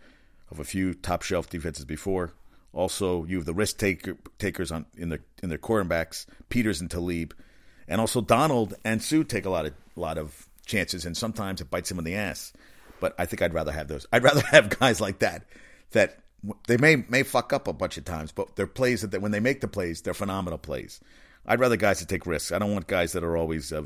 of 0.54 0.60
a 0.60 0.64
few 0.64 0.94
top 0.94 1.24
shelf 1.24 1.50
defenses 1.50 1.84
before. 1.84 2.34
Also, 2.72 3.26
you 3.26 3.38
have 3.38 3.46
the 3.46 3.54
risk 3.54 3.78
taker, 3.78 4.18
takers 4.40 4.72
on 4.72 4.86
in 4.96 5.10
their 5.10 5.20
in 5.42 5.50
their 5.50 5.58
quarterbacks, 5.58 6.26
Peters 6.50 6.80
and 6.80 6.90
Talib, 6.90 7.34
and 7.88 8.00
also 8.00 8.22
Donald 8.22 8.74
and 8.86 9.02
Suh 9.02 9.24
take 9.24 9.46
a 9.46 9.50
lot 9.50 9.66
of 9.66 9.74
lot 9.96 10.18
of 10.18 10.48
chances, 10.66 11.06
and 11.06 11.16
sometimes 11.16 11.62
it 11.62 11.70
bites 11.70 11.90
them 11.90 12.00
in 12.00 12.06
the 12.06 12.16
ass. 12.16 12.54
But 13.00 13.16
I 13.20 13.26
think 13.26 13.42
I'd 13.42 13.54
rather 13.54 13.72
have 13.72 13.88
those. 13.88 14.08
I'd 14.12 14.24
rather 14.24 14.42
have 14.52 14.80
guys 14.80 15.02
like 15.02 15.20
that 15.20 15.46
that 15.92 16.20
they 16.68 16.78
may 16.78 16.98
may 17.10 17.24
fuck 17.24 17.54
up 17.54 17.68
a 17.68 17.74
bunch 17.74 17.98
of 17.98 18.06
times, 18.06 18.32
but 18.32 18.56
they're 18.56 18.68
plays 18.68 19.02
that 19.02 19.12
they, 19.12 19.18
when 19.18 19.32
they 19.32 19.40
make 19.40 19.62
the 19.62 19.68
plays, 19.68 20.02
they're 20.02 20.14
phenomenal 20.14 20.58
plays. 20.58 21.00
I'd 21.46 21.60
rather 21.60 21.78
guys 21.78 22.00
that 22.00 22.10
take 22.10 22.26
risks. 22.26 22.52
I 22.52 22.60
don't 22.60 22.74
want 22.74 22.88
guys 22.88 23.14
that 23.14 23.24
are 23.24 23.38
always. 23.38 23.72
Uh, 23.72 23.84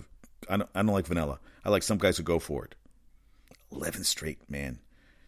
I, 0.50 0.58
don't, 0.58 0.70
I 0.76 0.82
don't 0.84 0.94
like 0.94 1.08
vanilla. 1.08 1.40
I 1.66 1.70
like 1.70 1.84
some 1.84 1.98
guys 1.98 2.18
who 2.18 2.24
go 2.24 2.40
for 2.40 2.64
it. 2.66 2.76
Eleven 3.72 4.04
straight, 4.04 4.50
man. 4.50 4.80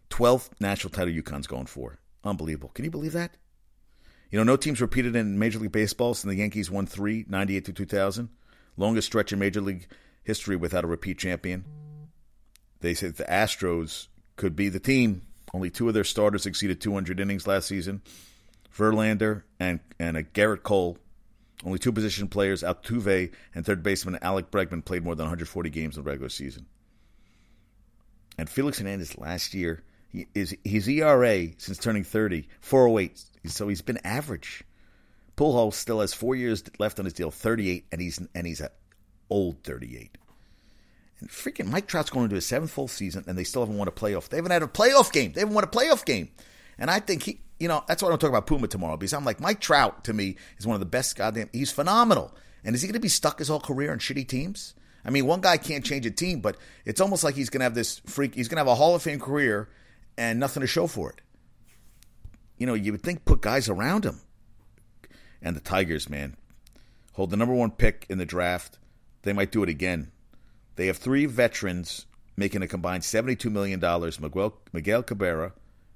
12th 0.10 0.50
national 0.60 0.92
title 0.92 1.14
UConn's 1.14 1.48
going 1.48 1.66
for. 1.66 2.00
Unbelievable. 2.24 2.70
Can 2.70 2.86
you 2.86 2.92
believe 2.92 3.14
that? 3.14 3.38
You 4.32 4.38
know, 4.38 4.44
no 4.44 4.58
teams 4.58 4.82
repeated 4.82 5.16
in 5.16 5.40
Major 5.40 5.60
League 5.60 5.72
Baseball 5.72 6.14
since 6.14 6.30
the 6.30 6.38
Yankees 6.38 6.70
won 6.70 6.86
three, 6.86 7.26
98 7.28 7.66
to 7.66 7.74
2000. 7.74 8.30
Longest 8.78 9.08
stretch 9.08 9.34
in 9.34 9.40
Major 9.40 9.62
League 9.62 9.88
history 10.24 10.56
without 10.56 10.84
a 10.84 10.88
repeat 10.88 11.18
champion. 11.18 11.66
They 12.82 12.94
said 12.94 13.16
the 13.16 13.24
Astros 13.26 14.08
could 14.36 14.56
be 14.56 14.70
the 14.70 14.80
team. 14.80 15.24
Only 15.54 15.70
two 15.70 15.88
of 15.88 15.94
their 15.94 16.04
starters 16.04 16.46
exceeded 16.46 16.80
200 16.80 17.20
innings 17.20 17.48
last 17.48 17.68
season. 17.68 18.02
Verlander 18.76 19.44
and, 19.60 19.80
and 20.00 20.16
a 20.16 20.24
Gerrit 20.24 20.64
Cole. 20.64 20.98
Only 21.66 21.80
two 21.80 21.92
position 21.92 22.30
players, 22.30 22.64
Altuve 22.64 23.34
and 23.54 23.66
third 23.66 23.84
baseman 23.84 24.20
Alec 24.22 24.50
Bregman, 24.50 24.86
played 24.86 25.04
more 25.04 25.16
than 25.16 25.26
140 25.26 25.70
games 25.70 25.98
in 25.98 26.04
the 26.04 26.10
regular 26.10 26.30
season. 26.30 26.68
And 28.38 28.50
Felix 28.50 28.78
Hernandez 28.78 29.18
last 29.18 29.54
year 29.54 29.84
he 30.12 30.28
is 30.34 30.56
his 30.64 30.88
ERA 30.88 31.48
since 31.58 31.78
turning 31.78 32.04
30, 32.04 32.48
408. 32.62 33.24
So 33.46 33.68
he's 33.68 33.82
been 33.82 34.00
average. 34.04 34.64
Pujols 35.38 35.74
still 35.74 36.02
has 36.02 36.14
four 36.14 36.36
years 36.36 36.64
left 36.80 37.00
on 37.00 37.06
his 37.06 37.14
deal, 37.14 37.32
38, 37.32 37.86
and 37.92 38.02
he's 38.02 38.20
and 38.36 38.46
he's 38.46 38.62
at 38.62 38.74
old 39.30 39.64
38. 39.64 40.18
And 41.22 41.30
freaking 41.30 41.68
Mike 41.68 41.88
Trout's 41.88 42.10
going 42.10 42.26
into 42.26 42.36
his 42.36 42.46
seventh 42.46 42.72
full 42.72 42.88
season, 42.88 43.24
and 43.28 43.38
they 43.38 43.44
still 43.44 43.62
haven't 43.62 43.78
won 43.78 43.88
a 43.88 43.92
playoff. 43.92 44.30
They 44.30 44.38
haven't 44.38 44.52
had 44.52 44.64
a 44.64 44.68
playoff 44.68 45.12
game. 45.12 45.34
They 45.34 45.42
haven't 45.42 45.56
won 45.56 45.64
a 45.64 45.68
playoff 45.68 46.06
game. 46.06 46.30
And 46.78 46.90
I 46.90 47.00
think 47.00 47.24
he, 47.24 47.42
you 47.60 47.68
know, 47.68 47.84
that's 47.88 48.02
why 48.02 48.08
I 48.08 48.12
don't 48.12 48.20
talk 48.20 48.30
about 48.30 48.48
Puma 48.48 48.68
tomorrow 48.68 48.98
because 48.98 49.14
I'm 49.14 49.26
like 49.26 49.40
Mike 49.40 49.60
Trout 49.60 50.06
to 50.06 50.14
me 50.14 50.38
is 50.58 50.66
one 50.66 50.76
of 50.76 50.80
the 50.80 50.86
best 50.86 51.16
goddamn. 51.16 51.50
He's 51.52 51.72
phenomenal. 51.72 52.36
And 52.64 52.76
is 52.76 52.82
he 52.82 52.88
going 52.88 52.94
to 52.94 53.00
be 53.00 53.10
stuck 53.10 53.40
his 53.40 53.48
whole 53.48 53.60
career 53.60 53.94
in 53.94 54.00
shitty 54.00 54.28
teams? 54.28 54.74
I 55.06 55.12
mean, 55.12 55.26
one 55.26 55.42
guy 55.42 55.58
can't 55.58 55.86
change 55.86 56.06
a 56.06 56.12
team, 56.12 56.42
but 56.42 56.58
it's 56.86 57.00
almost 57.00 57.24
like 57.24 57.36
he's 57.36 57.50
going 57.50 57.60
to 57.60 57.66
have 57.66 57.76
this 57.76 58.00
freak. 58.06 58.36
He's 58.36 58.50
going 58.50 58.58
to 58.58 58.62
have 58.62 58.68
a 58.68 58.76
Hall 58.76 58.96
of 58.96 59.02
Fame 59.02 59.20
career 59.20 59.70
and 60.20 60.38
nothing 60.38 60.60
to 60.60 60.68
show 60.68 60.86
for 60.86 61.10
it. 61.10 61.22
You 62.58 62.68
know, 62.68 62.74
you 62.74 62.92
would 62.92 63.02
think 63.02 63.24
put 63.24 63.42
guys 63.42 63.70
around 63.70 64.04
him. 64.04 64.20
And 65.42 65.56
the 65.56 65.62
Tigers, 65.62 66.10
man, 66.10 66.36
hold 67.14 67.30
the 67.30 67.38
number 67.38 67.56
one 67.56 67.72
pick 67.72 68.06
in 68.10 68.18
the 68.18 68.26
draft. 68.26 68.78
They 69.22 69.32
might 69.32 69.54
do 69.54 69.64
it 69.64 69.70
again. 69.70 70.12
They 70.76 70.88
have 70.88 70.98
three 70.98 71.26
veterans 71.26 72.06
making 72.36 72.62
a 72.62 72.68
combined 72.68 73.04
$72 73.04 73.50
million 73.50 73.80
Miguel, 73.80 74.58
Miguel 74.74 75.04
Cabrera, 75.04 75.54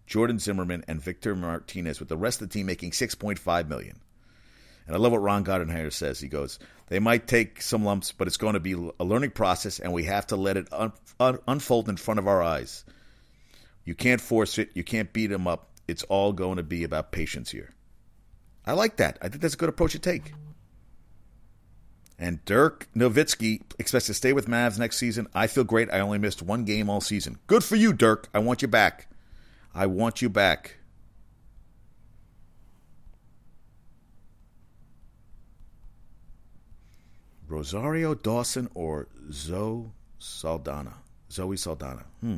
Jordan 0.07 0.39
Zimmermann, 0.39 0.85
and 0.87 1.01
Victor 1.01 1.35
Martinez, 1.35 1.99
with 1.99 2.07
the 2.07 2.17
rest 2.17 2.41
of 2.41 2.47
the 2.47 2.53
team 2.53 2.65
making 2.65 2.91
6.5 2.91 3.67
million. 3.67 3.99
And 4.87 4.95
I 4.95 4.99
love 4.99 5.11
what 5.11 5.21
Ron 5.21 5.43
Gardenhire 5.43 5.91
says. 5.91 6.21
He 6.21 6.29
goes, 6.29 6.59
They 6.87 6.99
might 6.99 7.27
take 7.27 7.61
some 7.61 7.83
lumps, 7.83 8.13
but 8.13 8.27
it's 8.27 8.37
going 8.37 8.53
to 8.53 8.59
be 8.61 8.73
a 8.99 9.03
learning 9.03 9.31
process, 9.31 9.79
and 9.79 9.91
we 9.91 10.03
have 10.05 10.27
to 10.27 10.37
let 10.37 10.55
it 10.55 10.67
un- 10.71 10.93
un- 11.19 11.39
unfold 11.45 11.89
in 11.89 11.97
front 11.97 12.19
of 12.19 12.27
our 12.27 12.41
eyes. 12.41 12.85
You 13.85 13.95
can't 13.95 14.21
force 14.21 14.57
it. 14.57 14.69
You 14.73 14.83
can't 14.83 15.11
beat 15.11 15.27
them 15.27 15.47
up. 15.47 15.69
It's 15.87 16.03
all 16.03 16.31
going 16.33 16.57
to 16.57 16.63
be 16.63 16.83
about 16.83 17.11
patience 17.11 17.51
here. 17.51 17.71
I 18.65 18.73
like 18.73 18.97
that. 18.97 19.17
I 19.21 19.27
think 19.27 19.41
that's 19.41 19.55
a 19.55 19.57
good 19.57 19.69
approach 19.69 19.91
to 19.91 19.99
take. 19.99 20.33
And 22.17 22.43
Dirk 22.45 22.87
Nowitzki 22.95 23.63
expects 23.79 24.05
to 24.05 24.13
stay 24.13 24.31
with 24.31 24.47
Mavs 24.47 24.79
next 24.79 24.97
season. 24.97 25.27
I 25.33 25.47
feel 25.47 25.65
great. 25.65 25.91
I 25.91 25.99
only 25.99 26.19
missed 26.19 26.41
one 26.41 26.63
game 26.63 26.89
all 26.89 27.01
season. 27.01 27.37
Good 27.47 27.63
for 27.63 27.75
you, 27.75 27.91
Dirk. 27.91 28.29
I 28.33 28.39
want 28.39 28.61
you 28.61 28.67
back. 28.67 29.07
I 29.75 29.87
want 29.87 30.21
you 30.21 30.29
back. 30.29 30.77
Rosario 37.47 38.15
Dawson 38.15 38.69
or 38.73 39.07
Zoe 39.31 39.91
Saldana? 40.17 40.93
Zoe 41.31 41.57
Saldana. 41.57 42.05
Hmm. 42.21 42.37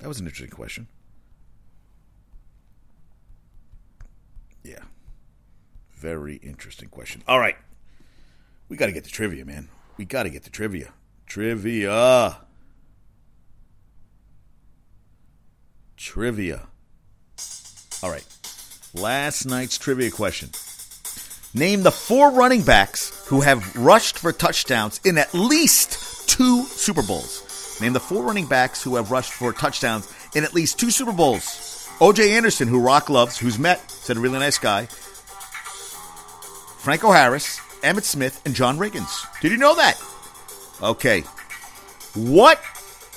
That 0.00 0.08
was 0.08 0.18
an 0.18 0.26
interesting 0.26 0.50
question. 0.50 0.88
Yeah. 4.64 4.82
Very 5.94 6.36
interesting 6.36 6.88
question. 6.88 7.22
All 7.28 7.38
right. 7.38 7.56
We 8.68 8.76
got 8.76 8.86
to 8.86 8.92
get 8.92 9.04
the 9.04 9.10
trivia, 9.10 9.44
man. 9.44 9.68
We 9.98 10.06
got 10.06 10.22
to 10.22 10.30
get 10.30 10.44
the 10.44 10.50
trivia. 10.50 10.92
Trivia. 11.26 12.38
Trivia. 15.96 16.68
All 18.02 18.10
right. 18.10 18.24
Last 18.94 19.44
night's 19.44 19.76
trivia 19.76 20.10
question. 20.10 20.48
Name 21.52 21.82
the 21.82 21.90
four 21.90 22.30
running 22.30 22.62
backs 22.62 23.26
who 23.26 23.42
have 23.42 23.76
rushed 23.76 24.18
for 24.18 24.32
touchdowns 24.32 25.00
in 25.04 25.18
at 25.18 25.34
least 25.34 26.28
two 26.28 26.62
Super 26.64 27.02
Bowls. 27.02 27.49
Name 27.80 27.92
the 27.92 28.00
four 28.00 28.22
running 28.22 28.46
backs 28.46 28.82
who 28.82 28.96
have 28.96 29.10
rushed 29.10 29.32
for 29.32 29.52
touchdowns 29.52 30.12
in 30.34 30.44
at 30.44 30.54
least 30.54 30.78
two 30.78 30.90
Super 30.90 31.12
Bowls. 31.12 31.88
OJ 31.98 32.30
Anderson, 32.30 32.68
who 32.68 32.80
Rock 32.80 33.08
loves, 33.08 33.38
who's 33.38 33.58
met, 33.58 33.90
said 33.90 34.16
a 34.16 34.20
really 34.20 34.38
nice 34.38 34.58
guy. 34.58 34.86
Franco 36.78 37.10
Harris, 37.10 37.58
Emmitt 37.82 38.04
Smith, 38.04 38.40
and 38.44 38.54
John 38.54 38.78
Riggins. 38.78 39.26
Did 39.40 39.52
you 39.52 39.58
know 39.58 39.74
that? 39.76 40.00
Okay. 40.82 41.22
What 42.14 42.60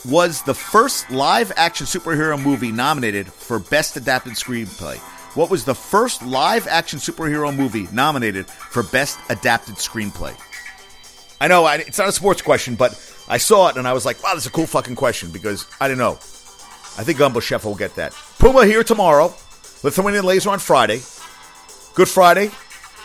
was 0.06 0.42
the 0.44 0.54
first 0.54 1.10
live 1.10 1.52
action 1.56 1.86
superhero 1.88 2.42
movie 2.42 2.72
nominated 2.72 3.32
for 3.32 3.60
Best 3.60 3.96
Adapted 3.96 4.34
Screenplay? 4.34 4.98
What 5.36 5.50
was 5.50 5.66
the 5.66 5.74
first 5.74 6.22
live 6.22 6.68
action 6.68 7.00
superhero 7.00 7.56
movie 7.56 7.88
nominated 7.92 8.48
for 8.48 8.84
Best 8.84 9.18
Adapted 9.30 9.76
Screenplay? 9.76 10.36
I 11.42 11.48
know 11.48 11.66
it's 11.68 11.98
not 11.98 12.10
a 12.10 12.12
sports 12.12 12.42
question, 12.42 12.76
but 12.76 12.94
I 13.28 13.38
saw 13.38 13.70
it 13.70 13.78
and 13.78 13.88
I 13.88 13.94
was 13.94 14.06
like, 14.06 14.22
wow, 14.24 14.34
that's 14.34 14.46
a 14.46 14.52
cool 14.52 14.68
fucking 14.68 14.96
question 14.96 15.32
because 15.32 15.66
I 15.80 15.88
don't 15.88 15.98
know. 15.98 16.14
I 16.96 17.04
think 17.04 17.18
Gumbo 17.18 17.40
Chef 17.40 17.66
will 17.66 17.76
get 17.76 17.96
that. 17.96 18.14
Puma 18.40 18.66
here 18.66 18.84
tomorrow. 18.84 19.34
Lithuanian 19.82 20.26
Laser 20.26 20.50
on 20.50 20.60
Friday. 20.60 21.02
Good 21.96 22.08
Friday. 22.08 22.52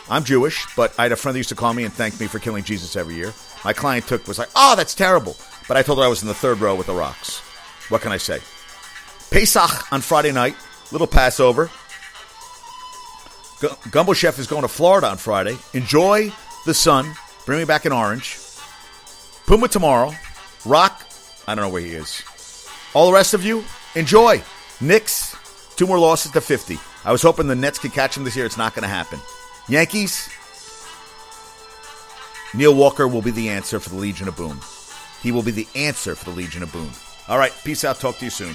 I'm 0.09 0.23
Jewish, 0.23 0.65
but 0.75 0.93
I 0.97 1.03
had 1.03 1.11
a 1.11 1.15
friend 1.15 1.35
that 1.35 1.39
used 1.39 1.49
to 1.49 1.55
call 1.55 1.73
me 1.73 1.83
and 1.83 1.93
thank 1.93 2.19
me 2.19 2.27
for 2.27 2.39
killing 2.39 2.63
Jesus 2.63 2.95
every 2.95 3.15
year. 3.15 3.33
My 3.63 3.73
client 3.73 4.07
took 4.07 4.27
was 4.27 4.39
like, 4.39 4.49
oh, 4.55 4.75
that's 4.75 4.95
terrible. 4.95 5.35
But 5.67 5.77
I 5.77 5.83
told 5.83 5.99
her 5.99 6.05
I 6.05 6.07
was 6.07 6.21
in 6.21 6.27
the 6.27 6.33
third 6.33 6.59
row 6.59 6.75
with 6.75 6.87
the 6.87 6.93
rocks. 6.93 7.39
What 7.89 8.01
can 8.01 8.11
I 8.11 8.17
say? 8.17 8.39
Pesach 9.29 9.91
on 9.91 10.01
Friday 10.01 10.31
night. 10.31 10.55
Little 10.91 11.07
Passover. 11.07 11.69
Gumbo 13.91 14.13
Chef 14.13 14.39
is 14.39 14.47
going 14.47 14.61
to 14.63 14.67
Florida 14.67 15.07
on 15.07 15.17
Friday. 15.17 15.57
Enjoy 15.73 16.31
the 16.65 16.73
sun. 16.73 17.13
Bring 17.45 17.59
me 17.59 17.65
back 17.65 17.85
an 17.85 17.91
orange. 17.91 18.37
Puma 19.49 19.67
tomorrow. 19.67 20.13
Rock. 20.63 21.07
I 21.47 21.55
don't 21.55 21.63
know 21.63 21.71
where 21.71 21.81
he 21.81 21.93
is. 21.93 22.21
All 22.93 23.07
the 23.07 23.13
rest 23.13 23.33
of 23.33 23.43
you, 23.43 23.63
enjoy. 23.95 24.43
Knicks, 24.79 25.35
two 25.75 25.87
more 25.87 25.97
losses 25.97 26.31
to 26.33 26.39
50. 26.39 26.77
I 27.03 27.11
was 27.11 27.23
hoping 27.23 27.47
the 27.47 27.55
Nets 27.55 27.79
could 27.79 27.91
catch 27.91 28.13
them 28.13 28.25
this 28.25 28.35
year. 28.35 28.45
It's 28.45 28.59
not 28.59 28.75
going 28.75 28.83
to 28.83 28.87
happen. 28.87 29.17
Yankees, 29.67 30.29
Neil 32.53 32.75
Walker 32.75 33.07
will 33.07 33.23
be 33.23 33.31
the 33.31 33.49
answer 33.49 33.79
for 33.79 33.89
the 33.89 33.95
Legion 33.95 34.27
of 34.27 34.37
Boom. 34.37 34.61
He 35.23 35.31
will 35.31 35.41
be 35.41 35.49
the 35.49 35.67
answer 35.73 36.13
for 36.13 36.25
the 36.25 36.37
Legion 36.37 36.61
of 36.61 36.71
Boom. 36.71 36.91
All 37.27 37.39
right, 37.39 37.51
peace 37.63 37.83
out. 37.83 37.99
Talk 37.99 38.19
to 38.19 38.25
you 38.25 38.31
soon. 38.31 38.53